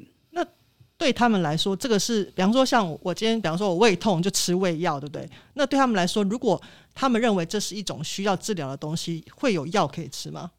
[1.04, 5.30] 对他们来说，这个是，比方说，像我今天，比方说我胃痛就吃胃药，对不对？
[5.56, 6.62] 那对他们来说，如果
[6.96, 10.50] 他们认为这是一种需要治疗的东西，会有药可以吃吗？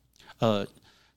[0.41, 0.67] 呃，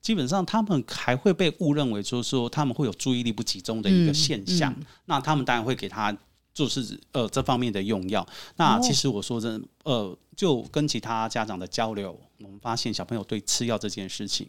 [0.00, 4.72] 基本上他们还会被误认为，就是说他们会有注意力不集中的一个现象。
[4.72, 6.16] 嗯嗯、那他们当然会给他
[6.54, 8.26] 就是呃这方面的用药。
[8.56, 14.48] 那其实我说真的，呃，就跟其他家长的交流，我们发现小朋友对吃药这件事情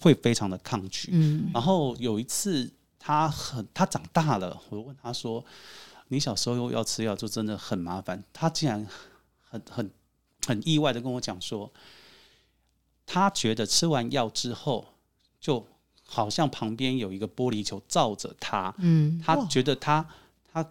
[0.00, 1.08] 会非常的抗拒。
[1.10, 2.70] 嗯，然后有一次。
[3.02, 4.60] 他很，他长大了。
[4.68, 5.42] 我问他说
[6.08, 8.86] ：“你小时候要吃药，就真的很麻烦。”他竟然
[9.40, 9.90] 很很
[10.46, 11.72] 很意外的跟我讲说
[13.06, 14.86] ：“他觉得吃完药之后，
[15.40, 15.66] 就
[16.04, 18.72] 好像旁边有一个玻璃球罩着他。
[18.78, 20.06] 嗯，他觉得他
[20.52, 20.70] 他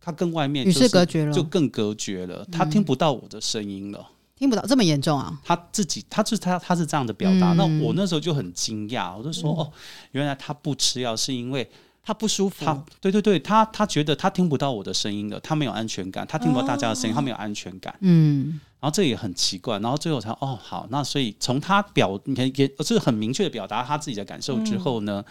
[0.00, 2.44] 他跟外面与世隔绝了，就更隔绝了。
[2.52, 4.10] 他听不到我的声音了。”
[4.40, 5.38] 听不到这么严重啊！
[5.44, 7.52] 他自己，他就是他，他是这样的表达。
[7.52, 9.72] 嗯、那我那时候就很惊讶，我就说：“嗯、哦，
[10.12, 11.70] 原来他不吃药是因为
[12.02, 17.94] 他不舒服。”他对对对，他他觉得他听不到我的声音了，他没有安全感，他听不到大家的声音，哦、他没有安全感。
[18.00, 19.78] 嗯，然后这也很奇怪。
[19.80, 25.22] 然后最后才哦，好，那所以从他表你看也是很明确的表达他自己的感受之后呢，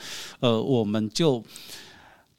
[0.41, 1.43] 嗯、呃，我们就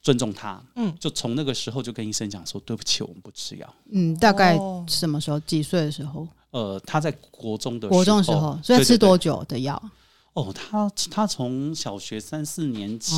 [0.01, 0.63] 尊重他。
[0.77, 4.57] 嗯，就从那个时候就跟医生讲说：“对不起，我们不吃药。”嗯，大概
[4.87, 5.37] 什么时候？
[5.41, 6.25] 几岁的时候？
[6.51, 9.81] 呃，他在国中的国中的时候，所以他吃多久的药？
[10.33, 13.17] 哦，他他从小学三四年级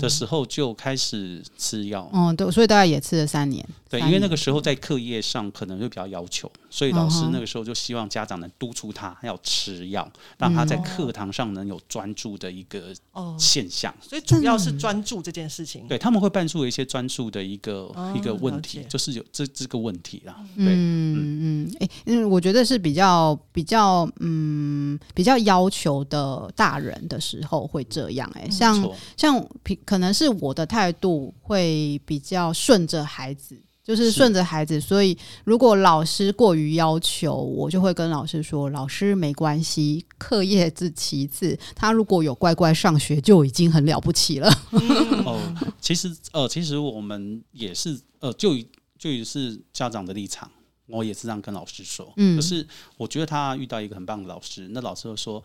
[0.00, 3.62] 的时候就开始吃药，嗯，对，所以大概也吃了三年。
[3.90, 12.92] 对，因为那个时候在课业上可能就比较要求，所以老师那个时候就希望家长能督促他要吃药，让他在课堂上能有专注的一个
[13.38, 13.94] 现象。
[14.02, 15.88] 所以主要是专注这件事情。
[15.88, 20.36] 对，他们会办出一些专注的一个一个问题，就是有这这个问题啦。
[20.54, 26.26] 对，嗯嗯，哎，因为我觉得是比较比较嗯比较要求的。
[26.54, 29.48] 大人的时候会这样哎、欸，像、嗯、像
[29.84, 44.50] 可能是我的态度会比较顺着孩子，就是顺着孩子，所以如果老师过于要求，我就会跟老师说：“老师没关系，课业是其次，他如果有乖乖上学就已经很了不起了。
[44.72, 44.80] 嗯”
[45.24, 45.40] 哦，
[45.80, 48.54] 其实呃，其实我们也是呃，就
[48.98, 50.50] 就是家长的立场，
[50.88, 52.12] 我也是这样跟老师说。
[52.16, 55.42] 嗯，可是我觉得他遇到一个很棒的老师，那老师就说。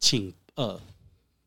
[0.00, 0.78] 请呃，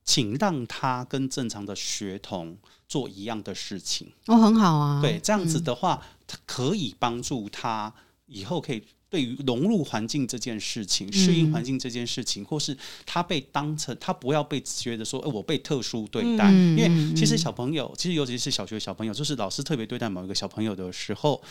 [0.04, 5.00] 请让他跟正常的学童做一样的事情哦，很好啊。
[5.00, 7.92] 对，这样子的话，他可以帮助他
[8.26, 16.52] 以后可以对于融入环境这件事情、适应环境这件事情，或是他被当成他不要被觉得说，呃，我被特殊对待。
[16.52, 21.42] 因为其实小朋友，其实尤其是小学小朋友，就是老师特别对待某一个小朋友的时候，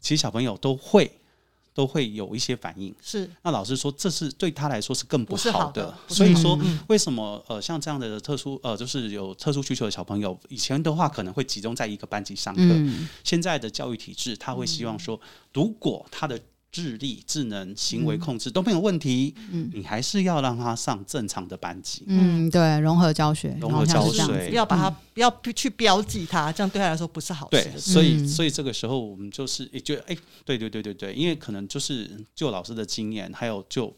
[0.00, 1.10] 其实小朋友都会。
[1.74, 2.94] 都会有一些反应。
[3.02, 5.52] 是，那老师说这是对他来说是更不好的。
[5.52, 15.20] 好的所以说，为什么呃像这样的特殊呃就是有特殊需求的小朋友，以前的话可能会集中在一个班级上课，嗯、现在的教育体制他会希望说，
[15.52, 16.40] 如果他的
[16.74, 22.02] 智力、智能、行为控制都没有问题，嗯，你还是要让他上正常的班级。
[22.08, 27.62] 嗯，对，融合教学，融合教学，不要把他不要去标记他，这样对他来说不是好事。
[27.62, 33.96] 对，所以所以这个时候我们就是也觉得，哎，对对对对对，因为可能就是就老师的经验，还有就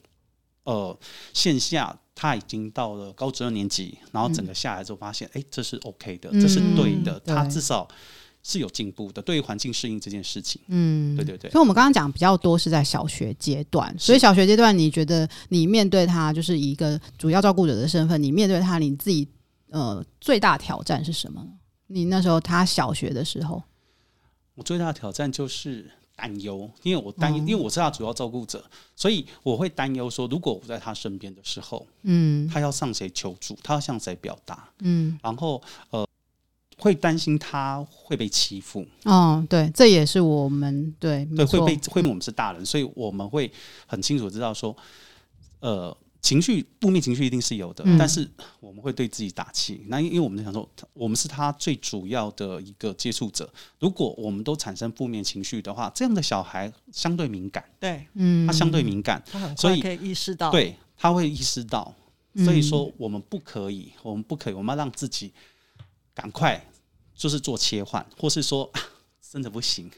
[0.64, 0.94] 呃
[1.32, 7.88] 线下他已经到了高职二年级，然后整个下来之后发现，哎，这是 OK 的，这是对的，他至少。
[8.48, 11.50] 是有进步的，对于环境适应这件事情，嗯，对对对。
[11.50, 19.26] 所以，我们刚刚讲比较多是在小学阶段，所以小学阶段，你觉得你面对他就是一个主要照顾者的身份，你面对他，你自己
[19.70, 21.44] 呃最大挑战是什么？
[21.88, 23.60] 你那时候他小学的时候，
[24.54, 33.58] 我最大的挑战就是担忧，因为我担忧，因为我是他主要照顾者，所以我会担忧说，如果我不在他身边的时候，嗯，他要向谁求助？
[33.64, 34.68] 他要向谁表达？
[34.82, 36.05] 嗯，然后呃。
[36.78, 43.50] 会担心他会被欺负，哦，对，这也是我们对对会被会我们是大人，所以我们会
[43.86, 44.76] 很清楚知道说，
[45.60, 48.28] 呃，情绪负面情绪一定是有的，嗯、但是
[48.60, 49.86] 我们会对自己打气。
[49.88, 61.94] 那因为我们想说，我们是他最主要的一个接触者，如果我们都产生负面情绪的话，这样的小孩相对敏感，对，嗯，他相对敏感，他很快可以意识到，对，他会意识到，
[62.44, 65.32] 所以说我们不可以，我们不可以，我们要让自己。
[66.16, 66.58] 赶快
[67.14, 68.70] 就是做切换，或是说
[69.30, 69.90] 真的不行，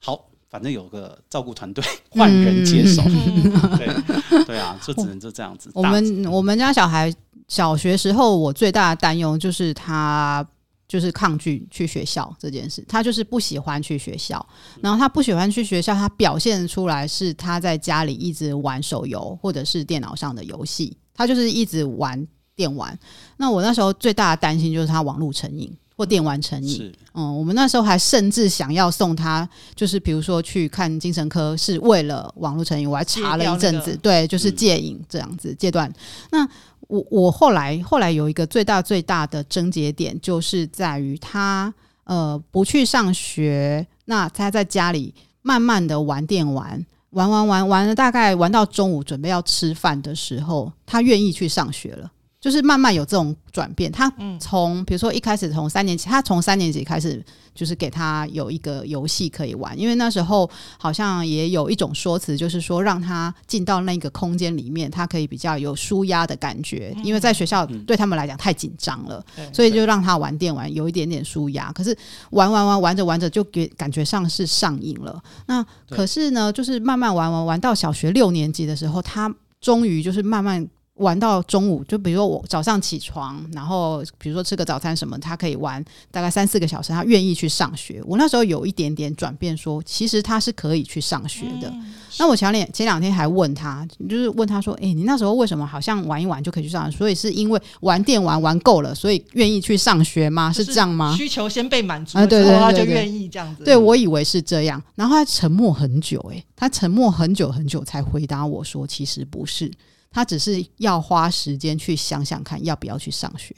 [0.00, 5.70] 好，反正有个照顾团队换人接手， 嗯、对对啊，就只能就这样子。
[5.74, 7.14] 我们我们家小孩
[7.46, 10.46] 小学时候，我最大的担忧就是他
[10.88, 14.44] 就是抗拒去学校这件事，他就是不喜欢去学校，
[14.80, 22.26] 然后他不喜欢去学校，他表现出来是他在家里一直玩手游或者是电脑上的游戏，他就是一直玩。
[22.56, 22.98] 电玩，
[23.36, 26.76] 那我那时候最大的担心就是他网络成瘾或电玩成瘾。
[26.76, 32.90] 是嗯，我们那时候还甚至想要送他，就是比如说去看精神科，是为了网络成瘾。
[32.90, 35.88] 我还查了一阵子，那个、对，就是戒瘾这样子戒断。
[35.88, 35.94] 嗯、
[36.32, 36.48] 那
[36.88, 41.72] 我我后来后来有一个最大最大的症结点，就是在于他
[42.04, 52.10] 呃不去上学，那他在家里慢慢的玩电玩，玩玩玩玩了，大概玩到中午准备要吃饭的时候，他愿意去上学了。
[52.46, 57.20] 就是慢慢有这种转变，他从比如说一开始从三年级，他从三年级开始
[57.52, 69.20] 就是给他有一个游戏可以玩，因为那时候好像也有一种说辞，就是说让他进到那个空间里面，他可以比较有舒压的感觉，因为在学校对他们来讲太紧张了，
[69.52, 71.72] 所以就让他玩电玩，有一点点舒压。
[71.72, 71.98] 可是
[72.30, 75.20] 玩玩玩玩着玩着就给感觉上是上瘾了。
[75.46, 80.64] 那可是呢，就是慢慢玩玩玩到小学六年级的时候，他终于就是慢慢。
[80.96, 88.02] 玩到中午，就比如说我早上起床，然后比如说吃个早餐什么，他可以玩大概三四个小时，他愿意去上学。
[88.06, 91.68] 我那时候有一点点转变说，说其实他是可以去上学的。
[91.68, 96.96] 嗯、那我前两前两天还问他，就是问他说：“诶、欸，你那时候为什么好像玩一玩就可以去上学？
[96.96, 100.52] 所以是因为玩电玩玩够了，所以愿意去上学吗？
[100.52, 101.14] 是这样吗？
[101.16, 103.64] 需求先被满足了之后，他就愿意这样子。
[103.64, 109.70] 对，我以为是这样，然后他沉默很久、欸，诶，他沉默很久很久才回答我说，其实不是。”
[110.16, 113.54] 他只是要花时间去想想看，要不要去上学。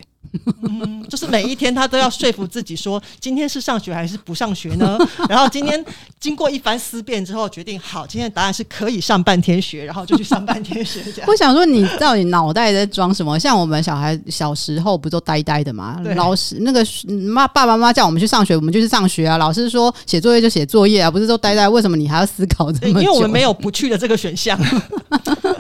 [0.63, 4.99] 嗯，就是每一天他都要说服自己说，今天是上学还是不上学呢？
[5.29, 5.83] 然后今天
[6.19, 11.01] 经过一番思辨之后，决定好，今天的答案是可以上半天学，然后就去上半天学。
[11.05, 11.31] 这样。
[11.31, 13.39] 我想说，你到底脑袋在装什么？
[13.39, 15.99] 像我们小孩小时候不都呆呆的吗？
[16.17, 16.85] 老师那个
[17.33, 19.39] 妈爸爸妈妈叫我们去上学，我们就去上学啊。
[19.39, 21.67] 老师说写作业就写作业啊，不是都呆呆？
[21.69, 23.01] 为什么你还要思考这么久？
[23.01, 24.59] 因为我们没有不去的这个选项。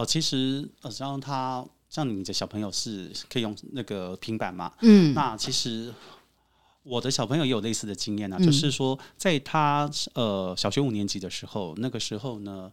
[0.00, 0.02] 对。
[0.02, 4.72] 哦，其实呃，像他像你的小朋友是可以用那个平板嘛？
[4.80, 5.92] 嗯，那其实
[6.82, 12.72] 我的小朋友也有类似的经验啊，嗯、就是说在他呃小学五年级的时候，那个时候呢，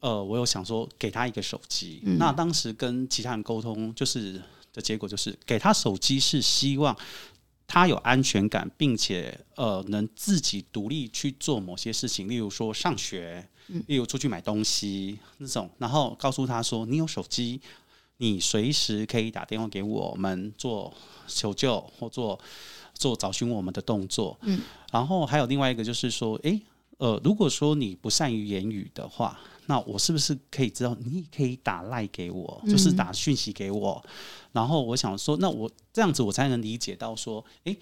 [0.00, 6.96] 呃，我有想说给他一个手机，嗯、那当时跟其他人沟通，就是的结果就是给他手机是希望
[7.66, 13.48] 他有安全感，并且呃能自己独立去做某些事情，例如说上学。
[13.86, 17.60] 例如出去买东西那种，然后告诉他说：“你有手机，
[18.16, 20.92] 你随时可以打电话给我们做
[21.26, 22.38] 求救或做
[22.94, 26.60] 做找寻我们的动作。”嗯，然后还有另外一个就是说：“诶，
[26.96, 34.02] 呃，如果说你不善于言语的话，那我是不是可以知道你可以打赖给我，就是打讯息给我？
[34.04, 34.10] 嗯，
[34.52, 37.78] 然后我想说，那我这样子我才能理解到说，诶，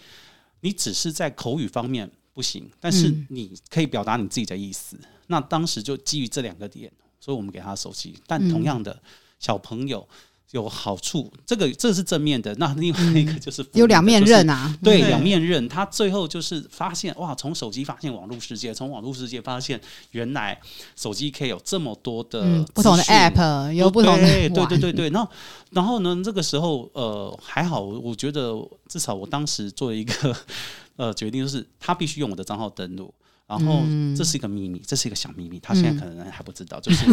[0.60, 4.94] 你只是在口语方面。”不行，但是你可以表达你自己的意思。
[5.00, 8.14] 嗯、那当时就基于这两个点，所以我们给他手机。
[8.26, 9.00] 但同样的，
[9.38, 10.06] 小朋友。
[10.52, 12.54] 有好处，这个这是正面的。
[12.54, 15.68] 那另外一个就是、嗯、有两面刃啊，对，两面刃。
[15.68, 19.78] 他最后就是发现哇，从手机发现网络世界，从网络世界发现
[20.12, 20.58] 原来
[20.94, 25.10] 手机可以有这么多的、嗯、不同的 App，有不同的对对对对对。
[25.10, 25.30] 然后
[25.70, 28.54] 然后呢，这个时候呃还好，我觉得
[28.88, 30.36] 至少我当时做一个
[30.94, 33.12] 呃决定，就是他必须用我的账号登录。
[33.46, 33.84] 然后
[34.16, 36.80] 这是一个秘密，这是一个小秘密，他现在可能还不知道。
[36.80, 37.08] 就是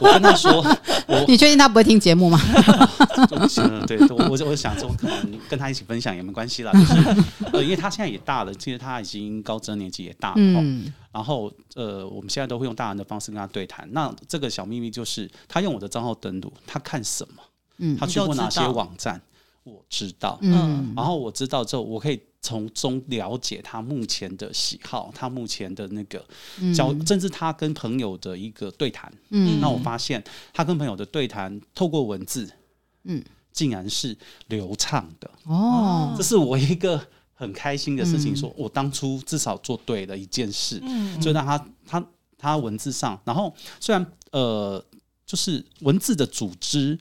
[0.00, 0.62] 我跟他说，
[1.08, 2.38] 我你确定他不会听节目吗？
[3.88, 6.70] 对，我我想说，可能跟他一起分享也没关系啦。
[6.72, 6.94] 就是
[7.54, 10.34] 呃，因为他现在也大了，其实他已经高中年纪也大了。
[10.36, 10.92] 嗯。
[11.10, 13.88] 然后呃，我们现在都会用大人的方式跟他对谈。
[13.92, 17.42] 那这个小秘密就是，他用我的账号登录，他看什么？
[17.78, 19.18] 嗯，他去过哪些网站？
[19.64, 20.38] 我知道。
[20.42, 20.92] 嗯。
[20.94, 22.20] 然后我知道之后，我可以。
[22.40, 26.24] 从中了解他目前的喜好，他目前的那个
[26.74, 29.12] 交，嗯、甚至他跟朋友的一个对谈。
[29.30, 30.22] 嗯，那我发现
[30.52, 32.48] 他跟朋友的对谈透过文字，
[33.04, 33.22] 嗯，
[33.52, 34.16] 竟然是
[34.46, 35.30] 流畅的。
[35.44, 38.36] 哦，这是我一个很开心的事情。
[38.36, 42.06] 说我当初至少做对了一件事，嗯，就让他他
[42.38, 44.82] 他文字上，然后虽然呃，
[45.26, 46.98] 就是文字的组织。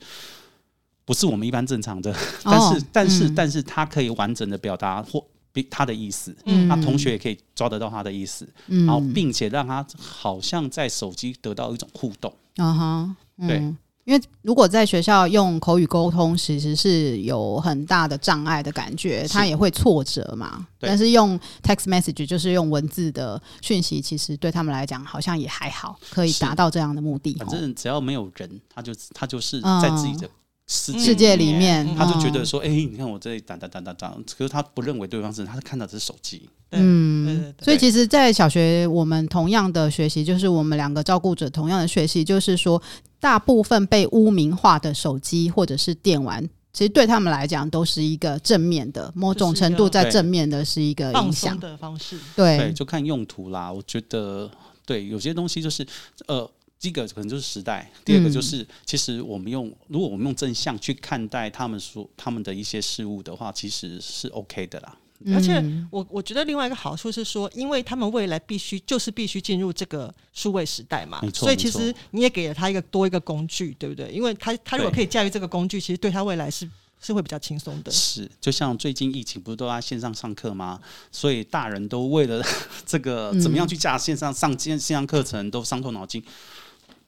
[1.07, 5.25] 不是我们一般正常的，但是、哦、 但是、嗯、但是他可以完整的表达或
[5.71, 13.15] 他的意思，嗯，那同学也可以抓得到他的意思，嗯，然后并且让他好像在手机得到一种互动，啊哈，
[13.47, 13.57] 对，
[14.03, 20.67] 因为如果在学校用口语沟通，其实是有很大的障碍的感觉，他也会挫折嘛。
[20.79, 27.33] 但是用 text message 就是用文字的讯息，其实对他们来讲好像也还好，可以达到这样的目的。
[27.39, 30.29] 反正只要没有人，他就他就是在自己的。
[30.67, 42.81] 世界里面，他就觉得说：“哎、欸，你看我这里打打打打打，可是他不认为对方是，他是看到这是手机。”嗯，所以其实，在小学我们同样的学习，就是我们两个照顾者同样的学习，就是说，
[43.21, 46.43] 大部分被污名化的手机或者是电玩，
[46.73, 52.19] 其实对他们来讲都是一个正面的，某种程度在正面的是一个影响的方式。
[52.35, 53.71] 对，就看用途啦。
[53.71, 54.51] 我觉得，
[54.85, 55.87] 对，有些东西就是
[56.27, 56.51] 呃。
[56.79, 64.95] 第一个可能就是时代，第二个就是，其实我们用，如果我们用正向去看待他们说他们的一些事物的话，其实是 OK 的啦。
[65.33, 74.11] 而且我我觉得另外一个好处是说，因为他们未来必须就是必须进入这个数位时代嘛，所以其实你也给了他一个多一个工具，对不对？
[74.11, 76.69] 因为他他如果可以驾驭这个工具，其实对他未来是。
[76.99, 80.81] 是会比较轻松的，是就像最近疫情不是都在线上上课吗？
[81.11, 82.43] 所以大人都为了
[82.87, 86.23] 这个怎么样去架线上上线线上课程都伤透脑筋。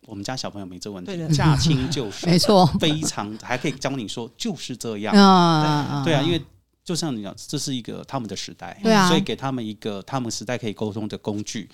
[0.10, 5.16] 我们家小朋友没这问题，驾轻就熟， 没错，非常还可以教你说就是这样。
[5.16, 6.42] 啊，对啊，因为
[6.84, 11.70] 就像你讲，这是一个他们的时代，对啊，所以给他们一个他们时代可以沟通的工具，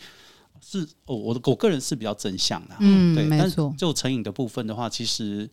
[0.61, 5.49] 是我，我我个人是比较正向的，嗯，对，没错，就成瘾的部分的话，其实。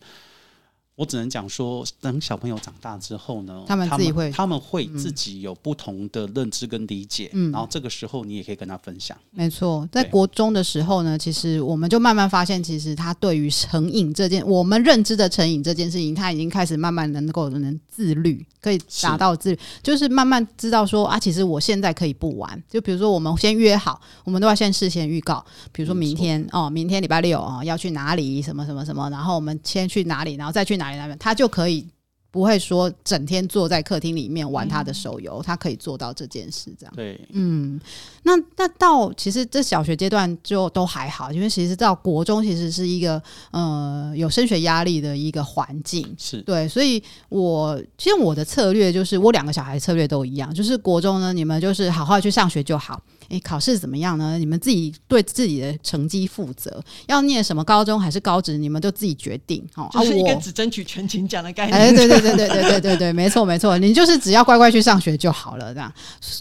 [0.95, 9.17] 我只能讲说，等小朋友长大之后呢，他们自己会，他们会自己有不同的认知跟理解，嗯，然后这个时候你也可以跟他分享。
[9.31, 22.63] 没错，在国中的时候呢，其实我们就慢慢发现，其实他对于成瘾这件，我们认知的成瘾这件事情，他已经开始慢慢能够能自律，可以达到自律，是就是慢慢知道说啊，其实我现在可以不玩。
[22.69, 30.82] 就比如说，我们先约好，我们都要先事先预告，比如说明天哦，明天礼拜六啊，要去哪里，什么什么什么，然后我们先去哪里，然后再去哪。
[31.19, 31.87] 他就可以
[32.31, 36.93] 不会说整天坐在客厅里面玩他的手游，嗯、他可以做到这件事，这样。
[36.95, 37.79] 对，嗯，
[38.23, 43.21] 那那到其实这小学阶段就都还好，因为其实到国中其实是一个
[43.51, 52.99] 呃有升学压力的一个环境，是对，所以我其实我的策略就是我两个小孩策略都一样，就是国中呢，你们就是好好去上学就好。
[53.29, 54.37] 诶，考试怎么样呢？
[54.37, 56.83] 你们自己对自己的成绩负责。
[57.07, 59.67] 要念什么高中还是高职，你们就自己决定。
[59.75, 61.77] 哦，就是一个只争取全勤奖的概念。
[61.77, 65.93] 哎，对对对对对对对对，没错没错，你就是只要乖乖去上学就好了，这样。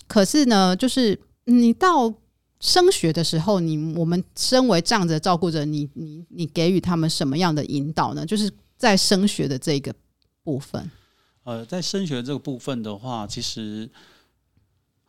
[0.07, 2.12] 可是呢，就是你到
[2.61, 8.24] 升学的时候，你我们身为这样子的照顾者，你你你给予他们什么样的引导呢？
[8.26, 9.95] 就是在升学的这个
[10.43, 10.91] 部分。
[11.45, 13.91] 呃，在升学这个部分的话，其实。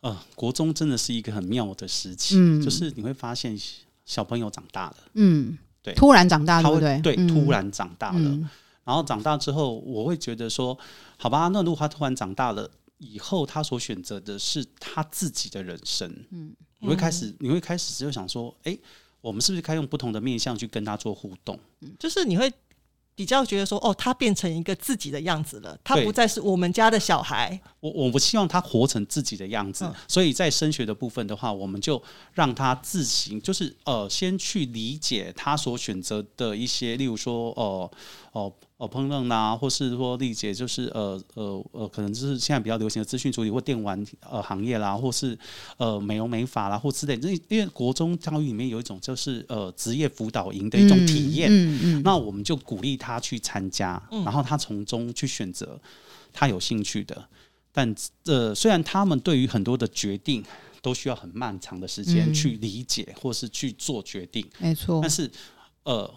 [0.04, 3.58] 呃，国中真的是一个很妙的时期，嗯、就是你会发现
[4.04, 7.00] 小朋友长大了，嗯，对，突然长大，对不对？
[7.00, 8.46] 对，突然长大了，嗯、
[8.84, 10.78] 然后长大之后，我会觉得说，
[11.16, 18.76] 好吧，那如果他突然长大了以后，他所选择的是他自己的人生，嗯，你会开始，你会开始就想说，哎，
[19.22, 21.58] 我们是不是该用不同的面向去跟他做互动？
[21.98, 22.52] 就是你会
[23.14, 27.60] 比较觉得说，哦，他变成一个自己的样子了，他不再是我们家的小孩。
[27.80, 32.02] 我我不希望他活成自己的样子，嗯、所以在升学的部分的话，我们就
[32.32, 37.90] 让他自行，就是呃，先去理解他所选择的一些，例如说，哦、
[38.32, 38.52] 呃、哦。
[38.84, 45.36] 哦，烹饪啦，或是说理解，就是呃呃呃，可能就是现在比较流行的资讯处理或电玩呃行业啦，或是
[45.78, 47.14] 呃美容美发啦，或之类。
[47.16, 55.80] 因为因为国中教育里面有一种就是呃职业辅导营的一种体验，嗯嗯嗯、那我们就鼓励他去参加，然后他从中去选择
[56.32, 57.26] 他有兴趣的。
[57.72, 57.94] 但
[58.26, 60.44] 呃，虽然他们对于很多的决定
[60.82, 65.30] 都需要很漫长的时间去理解或是去做决定，没错、嗯，但是
[65.84, 66.14] 呃。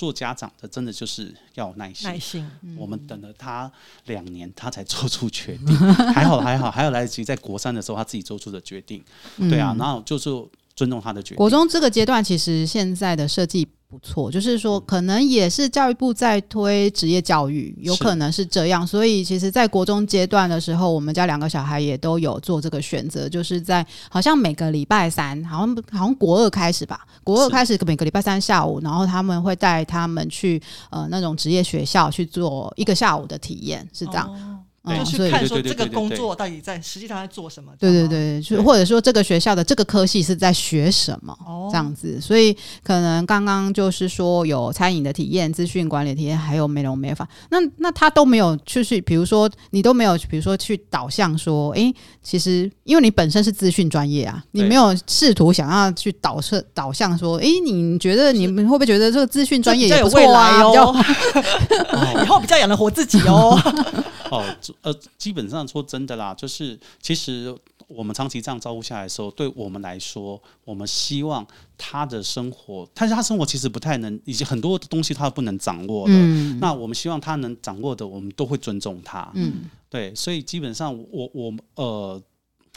[0.00, 2.08] 做家长的真的就是要有耐心。
[2.08, 3.70] 耐心，我们等了他
[4.06, 5.76] 两年，他才做出决定。
[6.14, 9.04] 还好，还好，还有来得及在国三的时候他自己做出的决定。
[9.36, 10.30] 对啊，然后就是
[10.74, 11.36] 尊重他的决定。
[11.36, 13.68] 国中这个阶段，其实现在的设计。
[13.90, 18.86] 不错，就是说，可能也是教育部在推职业教育，有可能是这样。
[18.86, 34.28] 所以，其实，在国中阶段的时候，我们家两个小孩也都有做这个选择，就是在好像每个礼拜三，好像好像国二开始吧，国二开始每个礼拜三下午，然后他们会带他们去呃那种职业学校去做一个下午的体验，是这样。
[34.28, 37.70] 哦就去看说这个工作到底在实际上在做什么？
[37.78, 41.36] 对对对，就或者说这个学校的这个科系是在学什么？
[41.70, 47.28] 这样子，所以可能刚刚就是说有餐饮的体验、资讯管理体验，还有美容美发。
[47.50, 60.64] 那那他都没有去，比如说你都没有，比如说去导向说，哎，其实因为你本身是资讯专业啊，你没有试图想要去导射导向说，哎，你觉得你们会不会觉得这个资讯专业也不错啊？
[60.64, 60.94] 比较
[62.24, 63.60] 以后比较养得活自己哦。
[64.30, 64.44] 哦，
[64.82, 67.54] 呃，基本上说真的啦，就是其实
[67.88, 76.14] 我们长期这样照顾下来的时候，对我们来说，我们希望他的生活，但是他生活其实不太能，以及很多东西他不能掌握的。
[76.14, 79.30] 嗯、那我们希望他能掌握的，我们都会尊重他。
[79.34, 82.22] 嗯，对，所以基本上我我呃。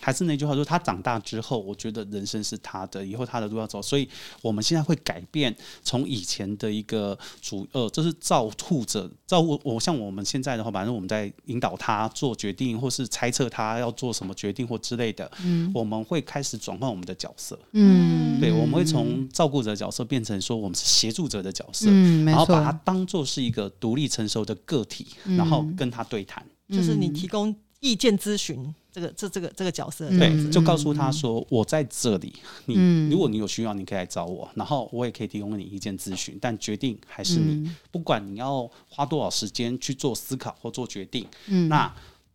[0.04, 4.08] 还是那句话说，他长大之后，我觉得人生是他的，以后他的路要走，所以
[4.42, 28.74] 我们现在会改变从以前的一个主呃，这是照顾者照顾我，像我们现在的话，反正我们在引导他做决定，或是猜测他要做什么决定或之类的，嗯，我们会开始转换我们的角色，嗯，对，我们会从照顾者的角色变成说我们是协助者的角色，嗯，然后把他当做是一个独立成熟的个体，嗯，然后跟他对谈，就是你提供意见咨询。
[28.94, 32.32] 这个这这个这个角色，对，就告诉他说，我在这里，
[32.66, 41.28] 你如果你有需要，你可以来找我，然后我也可以提供你意见咨询，但决定还是你，不管你要花多少时间去做思考或做决定，
[41.70, 41.92] 那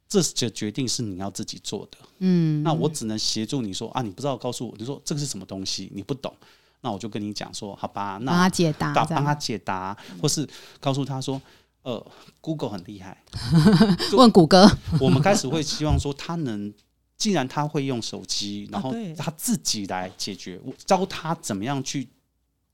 [0.09, 6.35] 这这决定是你要自己做的，嗯，那我只能协助你说啊，你不知道告诉我，你说这个是什么东西，你不懂，
[6.81, 10.45] 那我就跟你讲说，好吧，那帮他解答，帮他解答，或是
[10.81, 11.41] 告诉他说。
[11.83, 12.05] 呃
[12.41, 13.23] ，Google 很厉害，
[14.13, 14.71] 问谷歌。
[15.01, 16.73] 我们开始会希望说，他能，
[17.17, 22.07] 既然他会用手机，然后他自己来解决，我教他怎么样去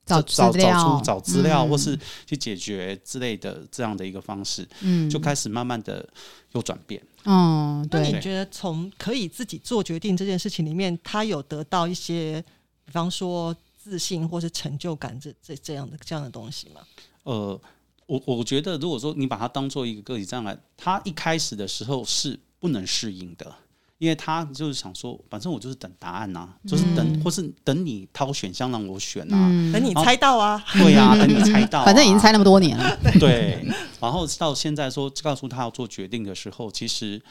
[0.04, 1.96] 找找找出找资料，或是
[2.26, 6.08] 去解决之类的这样的一个方式，嗯，就开始慢慢的
[6.52, 7.00] 有转变。
[7.24, 12.42] 嗯，那你觉得从可以自己做决定这件事情里面，他有得到一些，
[12.84, 16.80] 比方说自信或是成就感这这这样的这样的东西吗？
[17.22, 17.60] 呃。
[18.06, 23.54] 我我觉得，如果说你把它当做一个个体这样来，他一开始的时候是不能适应的，
[23.98, 33.66] 因为他就是想说，反正我就是等答案啊，嗯、就是等或是等你掏选项让我选啊，嗯、 等你猜到啊，对呀、啊，等你猜到、啊，反正已经猜那么多年了，对。
[34.00, 37.22] 然后到现在说告诉他要做决定的时候，其实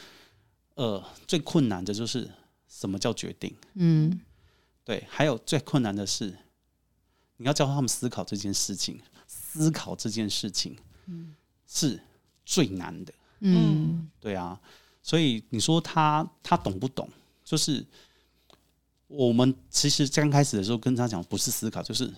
[0.74, 2.28] 呃最困难的就是
[2.67, 4.19] 什么叫决定，嗯，
[4.84, 6.36] 对，还有最困难的是
[7.38, 8.99] 你要教他们思考这件事情。
[9.54, 10.76] 思考这件事情，
[11.68, 11.99] 是
[12.45, 13.14] 最难的。
[13.41, 14.60] 嗯，对啊，
[15.01, 17.08] 所以你说他他懂不懂？
[17.43, 17.86] 就是
[19.08, 22.12] 我们其实刚开始的时候跟他讲，不是思考，就是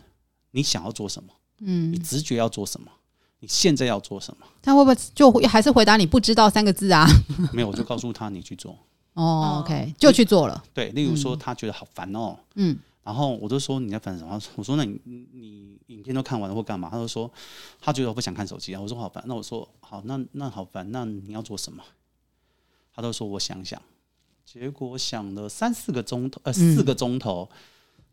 [0.51, 2.91] 你想要做什么，嗯，你直觉要做什么，
[3.39, 4.45] 你现在要做什么？
[4.61, 7.05] 他会不会就还是回答你不知道三个字啊？
[7.51, 8.77] 没有，我就告诉他你去做。
[9.13, 10.63] 哦，OK，就去做了。
[10.73, 12.77] 对，例如说他觉得好烦哦，嗯。
[13.05, 14.41] 然后我就说你在烦什么？
[14.55, 14.99] 我说那你
[15.31, 16.89] 你影片都看完了或干嘛？
[16.89, 17.31] 他就说
[17.79, 18.81] 他觉得我不想看手机啊。
[18.81, 19.23] 我说好烦。
[19.27, 20.91] 那我说好，那那好烦。
[20.91, 21.83] 那你要做什么？
[22.91, 23.79] 他都说我想想。
[24.43, 27.47] 结果想了三四个钟头，呃，四个钟头，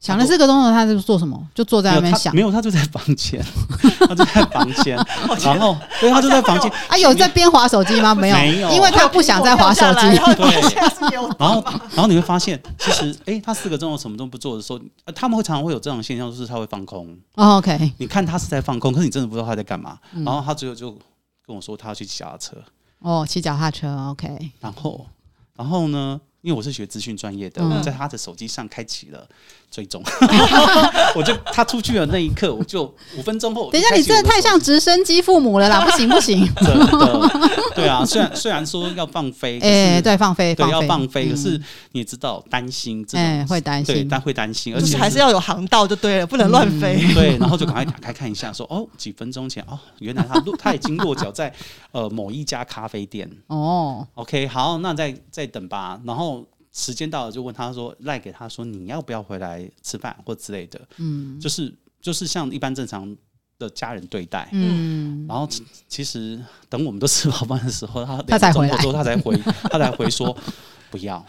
[0.03, 1.41] 想了四个钟头，他在做什么？
[1.55, 2.35] 就坐在那边想。
[2.35, 3.41] 没有，他就在房间，
[4.01, 4.97] 他就在房间。
[5.45, 6.69] 然后，对，他就在房间。
[6.89, 8.13] 啊，有在边划手机吗？
[8.17, 10.01] 没有，没有，因为他不想再划手机。
[10.35, 11.31] 对。
[11.39, 11.63] 然后，
[11.95, 14.81] 然后你会发现，其实，哎，他四个钟头什么都不做的时候，
[15.15, 17.17] 他们会常常会有这样的现象，就是他会放空。
[17.37, 17.93] OK。
[17.99, 19.97] 你看他是在放空，可是你真的不知道他在干嘛。
[20.11, 20.91] 然后他最后就
[21.47, 22.57] 跟我说，他要去骑脚踏车。
[22.99, 24.51] 哦，骑脚踏车，OK。
[24.59, 25.07] 然后，
[25.55, 26.21] 然后呢？
[26.43, 29.25] 因为我是学资讯专业的，我在他的手机上开启了
[29.73, 30.03] 追踪，
[31.17, 32.85] 我就他出去的那一刻，我就
[33.17, 33.71] 五分钟后。
[33.71, 35.81] 等一下，你真的太像直升机父母了啦！
[35.81, 37.31] 不 行不行，真的，
[37.75, 41.59] 对啊，虽然虽然说要放飞， 哎，对，放飞，对，要放飞，可是
[41.93, 47.03] 你也知道担心，哎，会担心，对，但会担心，而且还是要有航道就对了，不能乱飞。
[47.15, 51.51] 对，然后就赶快打开看一下，说哦，几分钟前哦，原来他落他已经落脚在
[51.93, 53.27] 呃某一家咖啡店。
[53.47, 56.45] 哦，OK，好，那再再等吧，然后。
[56.73, 60.81] 时间到了，就问他说：“赖给他说，你要不要回来吃饭或之类的？
[60.97, 63.15] 嗯，就是就是像一般正常
[63.59, 64.49] 的家人对待。
[64.53, 65.49] 嗯，然后
[65.87, 69.37] 其实等我们都吃饱饭的时候，他他才回来，他才回，
[69.71, 70.37] 他才回说。”
[70.93, 71.25] 不要，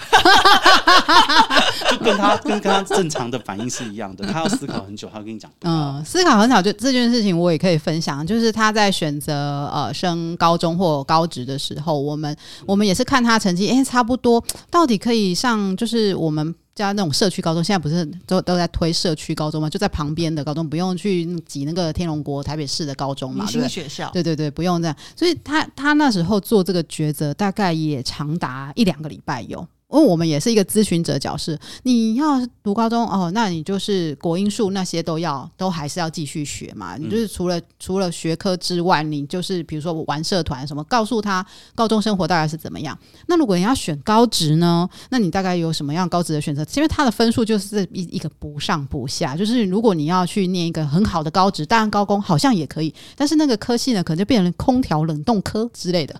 [1.90, 4.28] 就 跟他跟跟他正常的反应是一样的。
[4.28, 5.50] 他要思考很久，他要跟你讲。
[5.62, 8.28] 嗯，思考很久，就这件事情我也可以分享。
[8.28, 12.36] 就是他在选择呃升高中或高职的时候，我们
[12.66, 16.54] 我们也是看他成绩，哎、欸，差不多到底可以上，就是我们。
[16.76, 19.70] 加那种社区高中，现在不是都都在推社区高中吗？
[19.70, 23.70] 就在旁边的高中，不用去挤那个天龙国台北市的高中嘛，对不对？
[23.70, 24.96] 学校，对对对，不用这样。
[25.16, 29.68] 所以他他那时候做这个抉择，大概也长达一两个礼拜有。
[29.94, 36.98] 因为我们也是一个咨询者角色，你要读高中哦，那你就是国英数那些都要，都还是要继续学嘛。
[36.98, 42.98] 你就是除了除了学科之外，你就是比如说玩社团什么，告诉他高中生活大概是怎么样。
[43.28, 46.66] 那如果你要选高职呢，那你大概有什么样高职的选择？
[46.76, 56.20] 因为他的分数就是一一个不上不下，就是如果你要去念一个很好的高职，当然高工好像也可以，但是那个科系呢，可能就变成空调冷冻科之类的，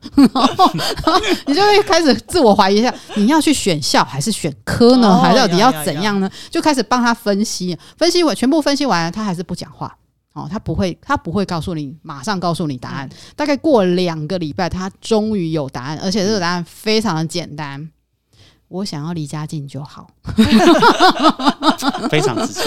[1.48, 3.63] 你就会开始自我怀疑一下，你要去。
[3.64, 5.22] 选校还是选科呢？
[5.22, 6.30] 还到底要怎样呢？
[6.50, 9.96] 就开始帮他分析，分析完全部分析完了，他还是不讲话
[10.34, 13.10] 哦，他不会，他不会告诉你，马上告诉你答案。
[13.38, 17.90] 大概过两个礼拜，他终于有答案，而且这个答案非常的简单。
[18.68, 20.10] 我想要离家近就好，
[22.10, 22.64] 非常直接。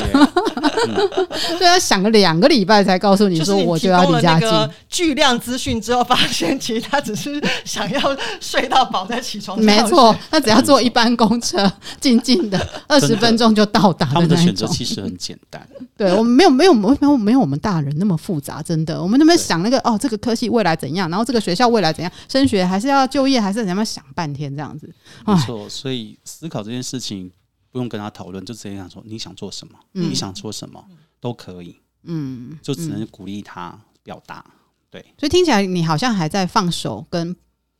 [1.58, 4.48] 对啊，想了两个礼拜才告诉你说，我就要离家近。
[4.88, 9.58] 巨量资讯之后，发现其实他只是想要睡到饱再起床。
[9.60, 11.70] 没错，他只要坐一班公车，
[12.00, 14.06] 静静 的二十分钟就到达。
[14.06, 15.66] 他们的选择其实很简单。
[15.96, 19.02] 对我们没有没有没有没有我们大人那么复杂，真的。
[19.02, 24.88] 我们那边想那个哦，这个科系未来怎样，然后这个学校未来怎样，升学还是要就业，还是怎样，想半天这样子。
[25.26, 25.95] 没错，所以。
[25.96, 27.32] 所以思考这件事情
[27.70, 30.84] 不用跟他讨论，就直接讲说你想做什么，嗯、你想说什么
[31.20, 34.44] 都可以，嗯，就只能鼓励他表达。
[34.90, 37.34] 对，所以听起来你好像还在放手跟，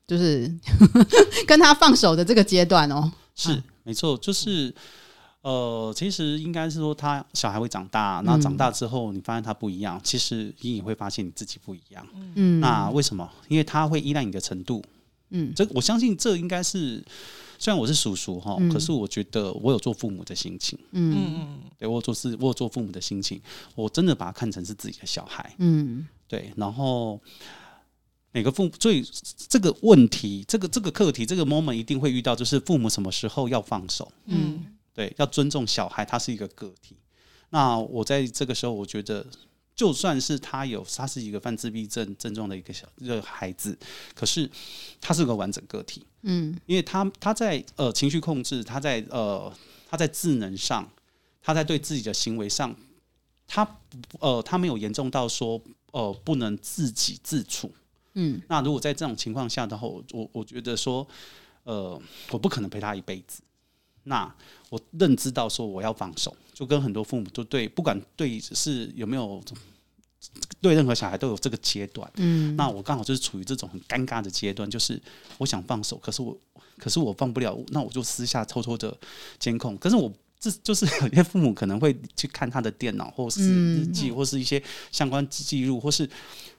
[0.07, 0.51] 就是
[1.47, 3.13] 跟他放手的这个阶段哦。
[3.35, 4.75] 是，啊、没错，就是
[5.43, 12.07] 呃，其实应该是说他小孩会长大，那长大之后你发现他不一样，其实你也会发现你自己不一样。
[12.35, 13.31] 嗯，那为什么？
[13.49, 14.83] 因为他会依赖你的程度。
[15.29, 17.05] 嗯，这我相信这应该是。
[17.59, 20.79] 虽然我是叔叔哈，嗯、可是我觉得我有做父母的心情。
[20.93, 23.41] 嗯嗯，对我有做是，我有做父母的心情，
[23.75, 25.55] 我真的把他看成是自己的小孩。
[25.59, 26.53] 嗯，对。
[26.57, 27.21] 然后
[28.33, 29.05] 每个父母，所以
[29.49, 34.11] 这个问题，这个这个课题，这个 moment 一定会遇到，就是父母什么时候要放手？
[34.27, 36.97] 嗯，对，要尊重小孩，他是一个个体。
[37.51, 39.27] 那我在这个时候，我觉得。
[39.77, 43.79] 就算是他有，他是一个犯自闭症症状的一个小一个孩子，
[44.15, 44.51] 可是
[45.03, 49.55] 他是个完整个体，嗯，因为他他在呃情绪控制，他在呃
[49.87, 50.91] 他在智能上，
[51.43, 52.75] 他在对自己的行为上，
[53.47, 53.79] 他
[54.19, 55.61] 呃他没有严重到说
[55.93, 57.71] 呃不能自给自处，
[58.15, 61.07] 嗯，那如果在这种情况下的话，我我觉得说
[61.65, 62.01] 呃
[62.31, 63.43] 我不可能陪他一辈子，
[64.05, 64.35] 那
[64.71, 66.35] 我认知到说我要放手。
[66.53, 69.43] 就跟很多父母都对，不管对是有没有
[70.59, 74.99] 对任何小孩都有这个阶段，嗯，那我刚好就是处于这种很尴尬的阶段，就是
[75.37, 76.35] 我想放手，可是我
[76.79, 78.97] 可是我放不了，那我就私下偷偷的
[79.39, 80.11] 监控，可是我
[80.41, 86.09] 这就是有些父母可能会去看他的电脑或是日记，或是一些相关记录，或是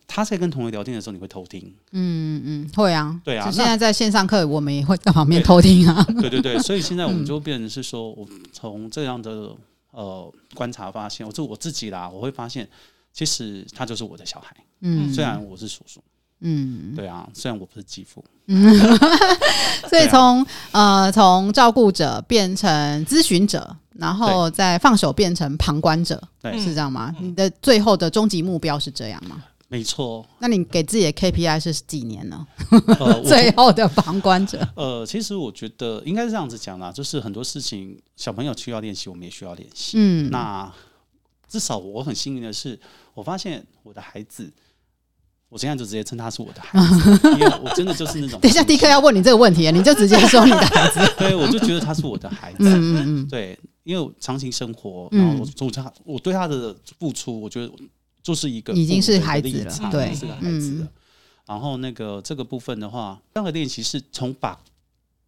[0.07, 9.55] 他在跟同学聊天的时候，你会偷听，嗯嗯，会啊，对啊，现在在线上课我们也会在旁边偷听啊，对对对， 所以现在我们就变成是说，我从这样的。
[9.91, 12.67] 呃，观察发现，我就我自己啦，我会发现，
[13.11, 14.55] 其实他就是我的小孩。
[14.81, 15.99] 嗯，虽然我是叔叔。
[16.41, 18.77] 嗯，对啊，虽然我不是继父，嗯
[19.89, 27.11] 所以从、啊、呃从照顾者变成咨询者，然后再放手变成旁观者，对，是这样吗？
[27.19, 29.43] 你的最后的终极目标是这样吗？
[29.69, 30.25] 没错。
[30.39, 32.45] 那你给自己的 KPI 是几年呢？
[32.99, 34.67] 呃、 最后的旁观者。
[34.75, 39.97] 呃，其实我觉得应该是这样子讲啦，就是很多事情小朋友需要练习，我们也需要练习。
[39.97, 40.71] 嗯，那
[41.47, 42.79] 至少我很幸运的是，
[43.13, 44.51] 我发现我的孩子。
[45.49, 48.37] 我现在就直接称他是我的孩子，因为我真的就是那种。
[48.43, 50.99] 等一下，，D 克要问你这个问题，你就直接说你的孩子。
[51.17, 52.57] 对，我就觉得他是我的孩子。
[52.59, 53.27] 嗯嗯嗯。
[53.29, 57.71] 对，因为长期生活，然后我他，我对他的付出，我觉得
[58.27, 60.87] 就是一个已经是孩子了，对，是个孩子了。
[61.45, 64.59] 然后那个这个部分的话，任何练习是从把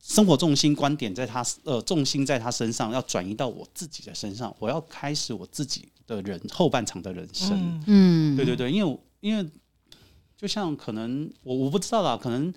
[0.02, 7.82] 生活重心观点在他呃重心在他身上，要转移到我自己的身上，我要开始我自己的人后半场的人生。
[7.88, 9.50] 嗯，对对对，因为因为。
[10.42, 12.54] 就像可能我我不知道啦，可能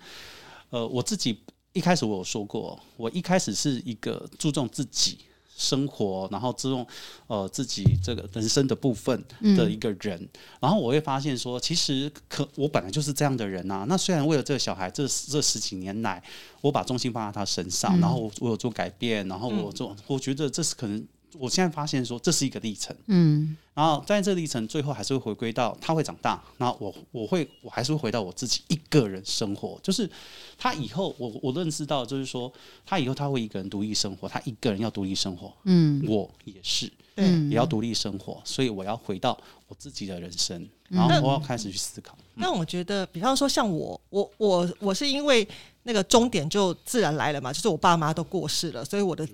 [0.69, 1.37] 呃我自己
[1.73, 5.17] 一开始我有说过，我一开始是一个注重自己
[5.63, 6.85] 生活，然后注重
[7.27, 9.23] 呃自己这个人生的部分
[9.55, 13.85] 的一个人，嗯、然后我会发现说，其实可我本来就是这样的人啊。
[13.87, 16.21] 那虽然为了这个小孩，这这十几年来，
[16.61, 21.07] 我把重心放在他身上，嗯、然后我我有做改变，然后我做，嗯、我觉得这是可能。
[21.39, 30.09] 我现在发现说，这是一个历程，嗯，然后在这历程最后还是会回归到他会长大，然后我我会我还是会回到我自己一个人生活，就是
[30.57, 32.51] 他以后我我认识到就是说
[32.85, 42.17] 他以后他会一个人独立生活，他一个人要独立生活，嗯，我也是，嗯，也要独立生活，所以我要回到我自己的人生，然后我要开始去思考。
[42.35, 45.47] 那我觉得，比方说像我，我我我是因为
[45.83, 49.27] 那个终点就自然来了嘛，就是我爸妈都过世了，所以我的。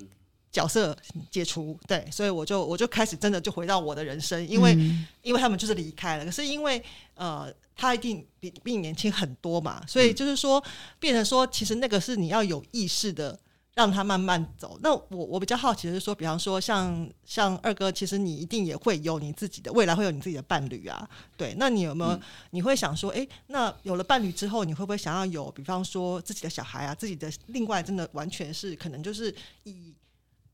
[0.51, 0.97] 角色
[1.29, 6.83] 解除，对，所以我就我就开始真的就回到我的人生，因为、嗯、因为他们就是离开了，可是因为
[7.13, 10.63] 呃他一定比比你年轻很多嘛，所以就是说
[10.99, 13.39] 变成说其实那个是你要有意识的
[13.75, 14.79] 让他慢慢走。
[14.81, 29.33] 那我我比较好奇的是说，比方说像像二哥，其实你一定也会有你自己的未来会有你自己的伴侣啊，对，那你有没有、嗯、你会想说，哎、欸，那有了伴侣之后，你会不会想要有比方说自己的小孩啊，自己的另外真的完全是可能就是
[29.63, 29.93] 以。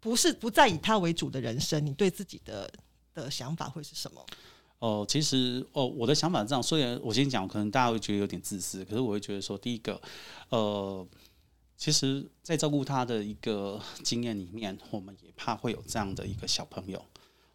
[0.06, 2.70] 不是不再以他为主的人生，你对自己的
[3.16, 4.24] 的想法会是什么？
[4.78, 6.62] 哦、呃，其实哦，我的想法是这样。
[6.62, 10.00] 虽然我先讲，可能大家会觉得有点自私，可是我会觉得说，第一个，
[10.50, 11.04] 呃，
[11.76, 17.04] 其实，在照顾他的一个经验里面，我们也怕会有这样的一个小朋友，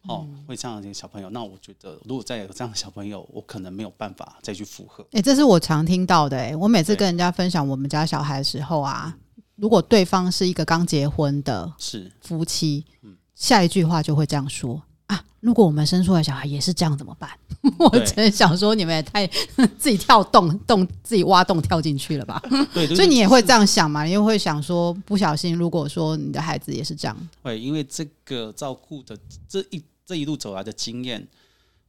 [0.09, 1.29] 哦，嗯、会这样的一个小朋友。
[1.29, 5.01] 那我觉得，如果再有这样的小朋友，我可能没有办法再去负荷。
[5.05, 6.49] 哎、欸，这是我常听到的、欸。
[6.49, 9.17] 哎，我每次跟人家分享我们家小孩的时候啊。
[9.61, 15.23] 如果对方是一个刚结婚的是夫妻，嗯、下一句话就会这样说啊。
[15.39, 17.29] 如果我们生出来小孩也是这样怎么办？
[17.77, 19.27] 我真想说你们也太
[19.77, 22.41] 自己跳洞洞自己挖洞跳进去了吧？
[22.73, 24.03] 对，所以你也会这样想嘛？
[24.03, 29.15] 你又会想说不小心，如果说你的孩子也是这样，对，因为这个照顾的
[29.47, 31.27] 这一这一路走来的经验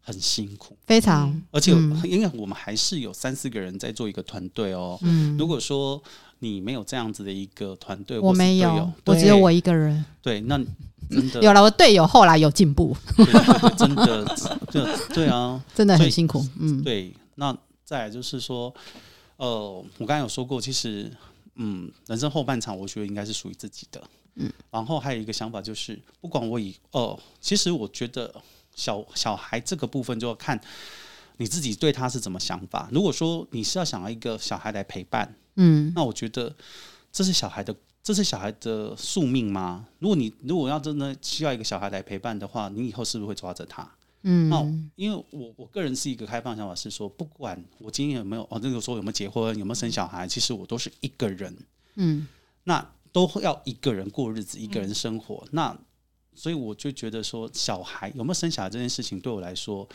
[0.03, 1.73] 很辛苦，非常，嗯、而且
[2.05, 4.99] 因为我们还是有三四个人在做一个团队哦。
[5.03, 6.03] 嗯，如果说。
[6.45, 10.05] 你没有这样子的一个团队，我没有，我只有我一个人。
[10.21, 10.59] 对，那
[11.09, 12.97] 真的 有了我队友，后来有进步。
[13.79, 14.25] 真的，
[14.73, 14.85] 对
[15.15, 16.45] 对啊， 真的很辛苦。
[16.59, 17.15] 嗯，对。
[17.37, 18.75] 那再来就是说，
[19.37, 21.09] 呃，我刚才有说过，其实，
[21.55, 24.03] 嗯，人生后半场，我觉得应该是属于自己的。
[24.35, 28.35] 嗯，然后还有一个想法就是，不管我以哦，其实我觉得
[28.75, 30.61] 小小孩这个部分就要看
[31.37, 32.89] 你自己对他是怎么想法。
[32.93, 35.35] 如果说你是要想要一个小孩来陪伴。
[35.57, 36.57] 嗯，那我觉得
[37.13, 39.87] 这是小孩的，这是小孩的宿命吗？
[39.99, 43.87] 如果你如果要真的需要一个小孩来陪伴的话，你以后是不是会抓着他？
[44.23, 44.65] 嗯，那
[44.97, 51.55] 因为我我个人是一个开放想法，是说不管我今天有没有哦，那个时候有没有结婚，有没有生小孩，其实我都是一个人。
[51.97, 52.27] 嗯，
[52.65, 55.43] 那都要一个人过日子，一个人生活。
[55.47, 55.79] 嗯，那
[56.35, 59.89] 所以我就觉得说，小孩有没有生小孩这件事情，对我来说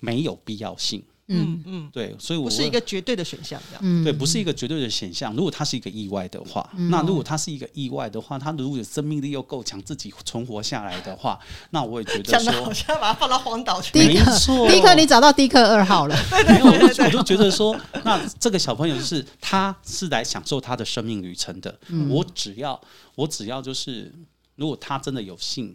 [0.00, 1.02] 没有必要性。
[1.30, 3.82] 嗯嗯，对，所以我不是一个绝对的选项，这样。
[3.84, 5.34] 嗯，对，不是一个绝对的选项。
[5.36, 13.98] 如果他是一个意外的话，嗯、那如果他是一个意外的话，他如果生命力又够强，自己存活下来的话，那我也觉得说，我现在把它放到荒岛去。
[13.98, 16.16] 没错，迪克，你找到迪克二号了。
[16.48, 21.78] 没有，我就我就觉得说，那这个小朋友就是他是来享受他的生命旅程的。
[21.88, 22.80] 嗯、我只要
[23.16, 24.10] 我只要就是，
[24.58, 25.74] 如果他真的有幸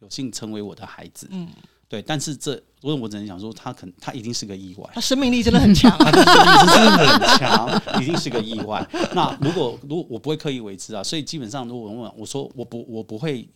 [0.00, 1.48] 有幸成为我的孩子，嗯。
[1.86, 4.90] 对，但是这，所以我只能讲说，他可能他一定是个意外。
[4.94, 8.84] 他生命力真的很强， 他的生命力真的很强，一定是个意外。
[9.14, 13.46] 那如果如果我不会刻意为之啊，所以基本上如果我问我说我不我不会，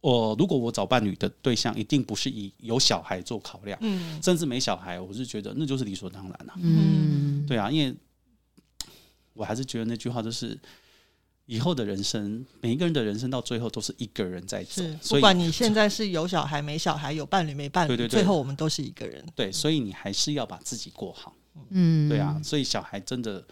[0.00, 7.92] 我如果我找伴侣的对象，一定不是以有小孩做考量，嗯，甚至没小孩，我是觉得那就是理所当然了，嗯，对啊，因为
[9.32, 10.56] 我还是觉得那句话就是。
[11.48, 14.82] 以后的人生，每一个人的人生到最后都是一个人在走。
[14.82, 19.24] 是，不管你现在是有小孩没小孩，有伴侣没伴侣，对对对，最后我们都是一个人。
[19.34, 21.34] 对，所以你还是要把自己过好。
[21.70, 23.42] 嗯，对啊，所以小孩真的，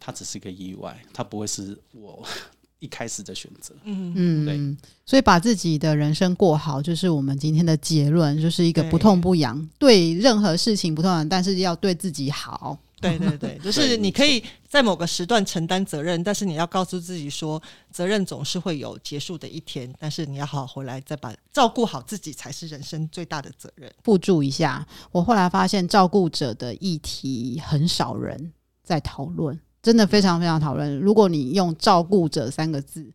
[0.00, 2.26] 他只是一个意外，他不会是我
[2.80, 3.74] 一开始的选择。
[3.84, 4.88] 嗯嗯，对。
[5.04, 12.78] 所以把自己的人生过好，就是我们今天的结论，就是一个不痛不痒，对，任何事情不痛痒，但是要对自己好。
[13.00, 19.92] 对对对，就是你可以在某个时段承担责任，但是你要告诉自己说，责任总是会有结束的一天。
[19.98, 23.92] 但是你要好好回来，再把照顾好自己，才是人生最大的责任。
[24.02, 30.98] 附注一下，我后来发现照顾者的议题很少人在讨论，真的非常非常讨论。
[30.98, 33.12] 如果你用“照顾者”三个字。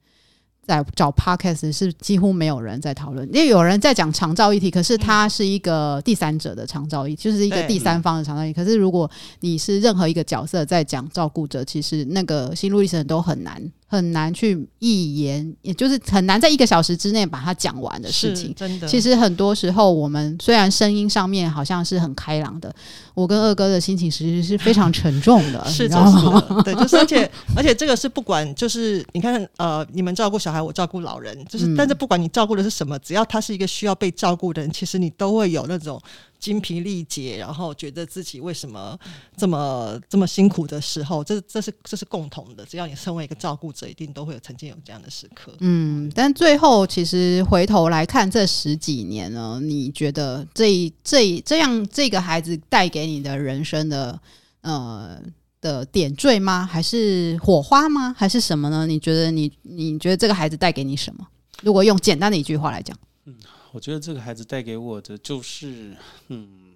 [0.65, 8.53] 在找 podcast 是几乎没有人在讨论，因为有人在讲长照议题，可是他是一个第三者的长照议题，就是一个第三方的长照议题。
[8.53, 9.09] 可是如果
[9.39, 13.71] 你是任何一个角色在讲照顾者，其实那个心路历程都很难。
[13.91, 18.55] 很难去一言，也就是很难在一个小时之内把它讲完的事情。
[18.55, 22.73] 真的，其实很多时候，我们虽然声音上面好像是很开朗的，
[23.13, 36.01] 我跟二哥的心情其实是非常沉重的， 是的，是的，对，就是而且而且这个是不管就是你看呃，你们照顾小孩，我照顾老人，就是、嗯、但是不管你照顾的是什么，只要他是一个需要被照顾的人，其实你都会有那种。
[36.41, 38.99] 精疲力竭，然后觉得自己为什么
[39.37, 42.65] 这么这么辛苦的时候，这这是这是共同的。
[42.65, 45.55] 只要你身为一个照顾者，一定都会有曾经有这样的时刻。
[45.59, 54.19] 嗯，但最后其实回头来看这十几年呢，你觉得这这这样这个孩子带给你的人生的
[54.61, 55.21] 呃
[55.61, 56.65] 的点缀吗？
[56.65, 58.15] 还是火花吗？
[58.17, 58.87] 还是什么呢？
[58.87, 61.27] 你觉得你你觉得这个孩子带给你什么？
[61.61, 63.35] 如果用简单的一句话来讲，嗯。
[63.73, 65.95] 我觉得这个孩子带给我的就是，
[66.27, 66.73] 嗯，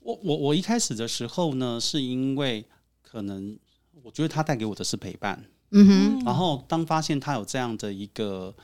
[0.00, 2.62] 我我我一开始的时候呢，是因为
[3.02, 3.58] 可能
[4.02, 8.54] 我觉得他带给我的是陪伴，嗯哼，然后当发现他有这样的一个，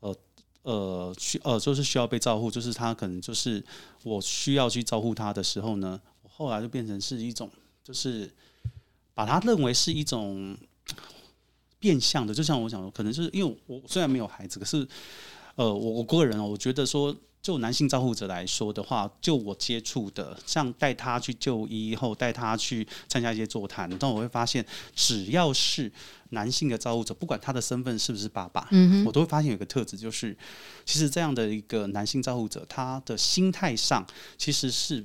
[0.00, 0.16] 呃
[0.62, 3.62] 呃需呃就是需要被照顾，就是他可能就是
[4.02, 7.50] 我需要去照顾他的时候呢，我后来就变成是一种，
[7.82, 8.30] 就是
[9.12, 10.56] 把他认为是一种
[11.78, 14.88] 变相的，就像我讲的，可能就是因为我虽然没有孩子，可是。
[15.56, 25.92] 呃，我我个人哦，我觉得说，就男性照护者来说的话，就我接触的，像带他去就医后，带他去参加一些座谈，但我会发现，只要是
[26.30, 30.36] 男性的照顾者，不管他的身份是不是爸爸，嗯哼，我都会发现有一个特质，就是
[30.84, 34.06] 其实这样的一个男性照顾者，他的心态上
[34.38, 35.04] 其实是。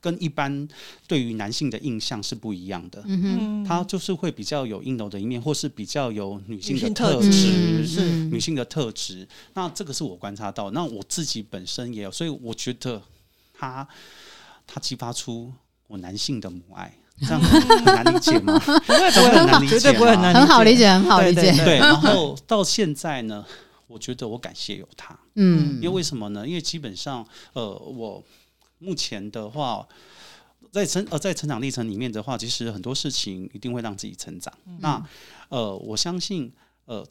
[0.00, 0.68] 跟一般
[1.08, 9.26] 对于男性的印象是不一样的，嗯哼，他就是会比较有阴柔的一面，或是比较有女性的特质，是女性的特质。
[9.54, 13.02] 那这个是我观察到，那我自己本身也有，所以我觉得
[13.52, 13.86] 他
[14.68, 15.52] 他激发出
[15.88, 18.56] 我男性的母爱，这样很难理解吗？
[18.56, 21.52] 不会，不会很难理解，绝对不会很难，很好理解，很好理解。
[21.64, 23.44] 对，然后到现在呢，
[23.88, 26.46] 我觉得我感谢有他，嗯，因为为什么呢？
[26.46, 28.22] 因为基本上，呃，我。
[28.78, 29.86] 目前的话，
[30.70, 34.52] 在成呃在成长历程里面的话，其实很多事情一定会让自己成长。
[34.66, 35.08] 嗯、那
[35.48, 36.52] 呃，我相信
[36.84, 37.06] 呃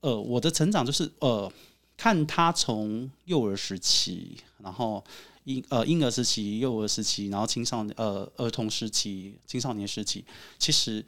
[0.00, 1.52] 呃，我的成长就是呃，
[1.96, 5.04] 看他从幼儿时期，然后
[5.44, 10.24] 婴呃婴儿时期、幼儿时期，然后青少年呃儿童时期、青少年时期，
[10.58, 11.04] 其实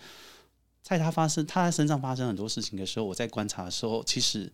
[0.82, 4.50] 在他发生他在身上发生很多事情的时候，我在观察的时候，其实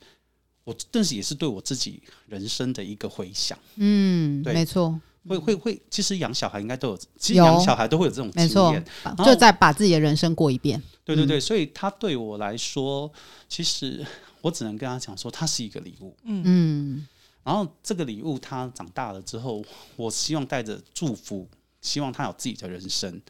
[0.64, 3.58] 我但是也是对我自己人生的一个回想。
[3.76, 5.00] 嗯，对，没错。
[5.28, 8.84] 会会会，其实养小孩应该都有，其实养小孩都会有这种经验，
[9.24, 10.82] 就再把自己的人生过一遍。
[11.04, 13.10] 对对对，所以他对我来说，
[13.48, 14.04] 其实
[14.40, 16.16] 我只能跟他讲说，他是一个礼物。
[16.24, 17.06] 嗯，
[17.44, 19.64] 然后这个礼物他长大了之后，
[19.96, 21.48] 我希望带着祝福，
[21.80, 23.20] 希望他有自己的人生。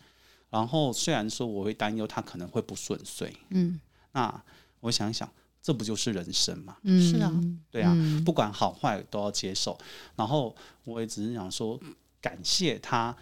[0.49, 3.81] 然后虽然说我会担忧他可能会不顺遂，嗯，
[4.13, 4.43] 那
[4.81, 5.29] 我想一想。
[5.67, 6.77] 这不就是人生嘛？
[6.85, 7.33] 嗯，是啊，
[7.73, 7.93] 对啊，
[8.25, 9.77] 不管好坏都要接受。
[10.15, 10.55] 然后
[10.85, 11.77] 我也只是想说，
[12.21, 13.13] 感谢他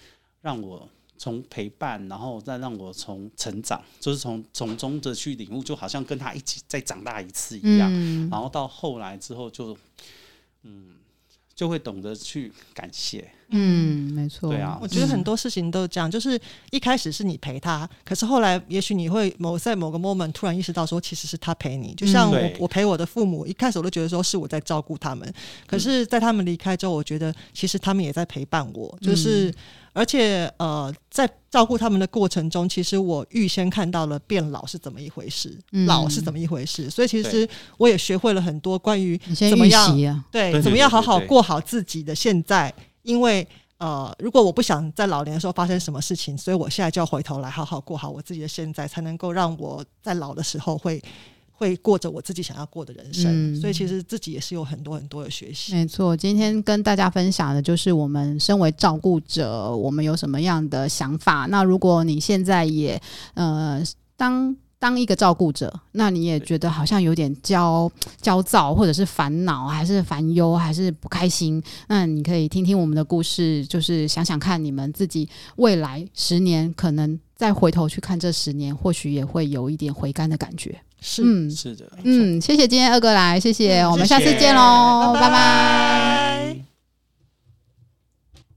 [0.42, 0.86] 让我
[1.16, 7.88] 从陪伴，然后再让我从成长，就是从从中的去领悟，就好像跟他一起再长大一次一样。
[7.90, 9.74] 嗯，然后到后来之后就，
[10.64, 10.96] 嗯。
[11.54, 16.40] 就会懂得去感谢，嗯，没错，对啊，我觉得很多事情都这样，就是
[16.70, 21.94] 一开始是你陪他，可是后来也许你会某在某个 moment 突然意识到说，其实是他陪你。
[21.94, 25.32] 就像我，我陪我的父母，一开始我都觉得说是我在照顾他们，
[25.66, 29.54] 可是在他们离开之后，我觉得其实他们也在陪伴我，就是。
[29.94, 39.16] 而且，呃，在照顾他们的过程中，其实我预先看到了变老是怎么一回事，嗯、老是怎么一回事，所以其实我也学会了很多关于
[39.48, 42.70] 怎么样，啊、对，怎么样好好过好自己的现在，
[43.02, 43.48] 因为。
[43.78, 51.02] 呃，如果我不想在老年的时候发生什么事情，所以我现在就要回头来好好过好我自己的现在，才能够让我在老的时候会
[51.54, 53.54] 会过着我自己想要过的人生。
[53.54, 55.72] 嗯、所以其实自己也是有很多很多的学习。
[55.72, 61.46] 没错，今天跟大家分享的就是我们身为照顾者，我们有什么样的想法。
[61.46, 63.00] 那如果你现在也
[63.34, 63.82] 呃
[64.16, 64.56] 当。
[64.76, 67.90] 当一个照顾者，那你也觉得好像有点焦
[68.20, 71.62] 焦躁，或者是烦恼，还是烦忧，还是不开心？
[71.88, 75.26] 那你可以听听我们的故事，就是想想看，你们自己
[75.56, 80.78] 未来十年，可能再回头去看这十年，或许也会有一点回甘的感觉。
[81.06, 85.12] 是，嗯，是的，嗯，谢谢今天二哥来，谢谢，嗯、我们下次见喽。
[85.12, 86.13] 拜拜。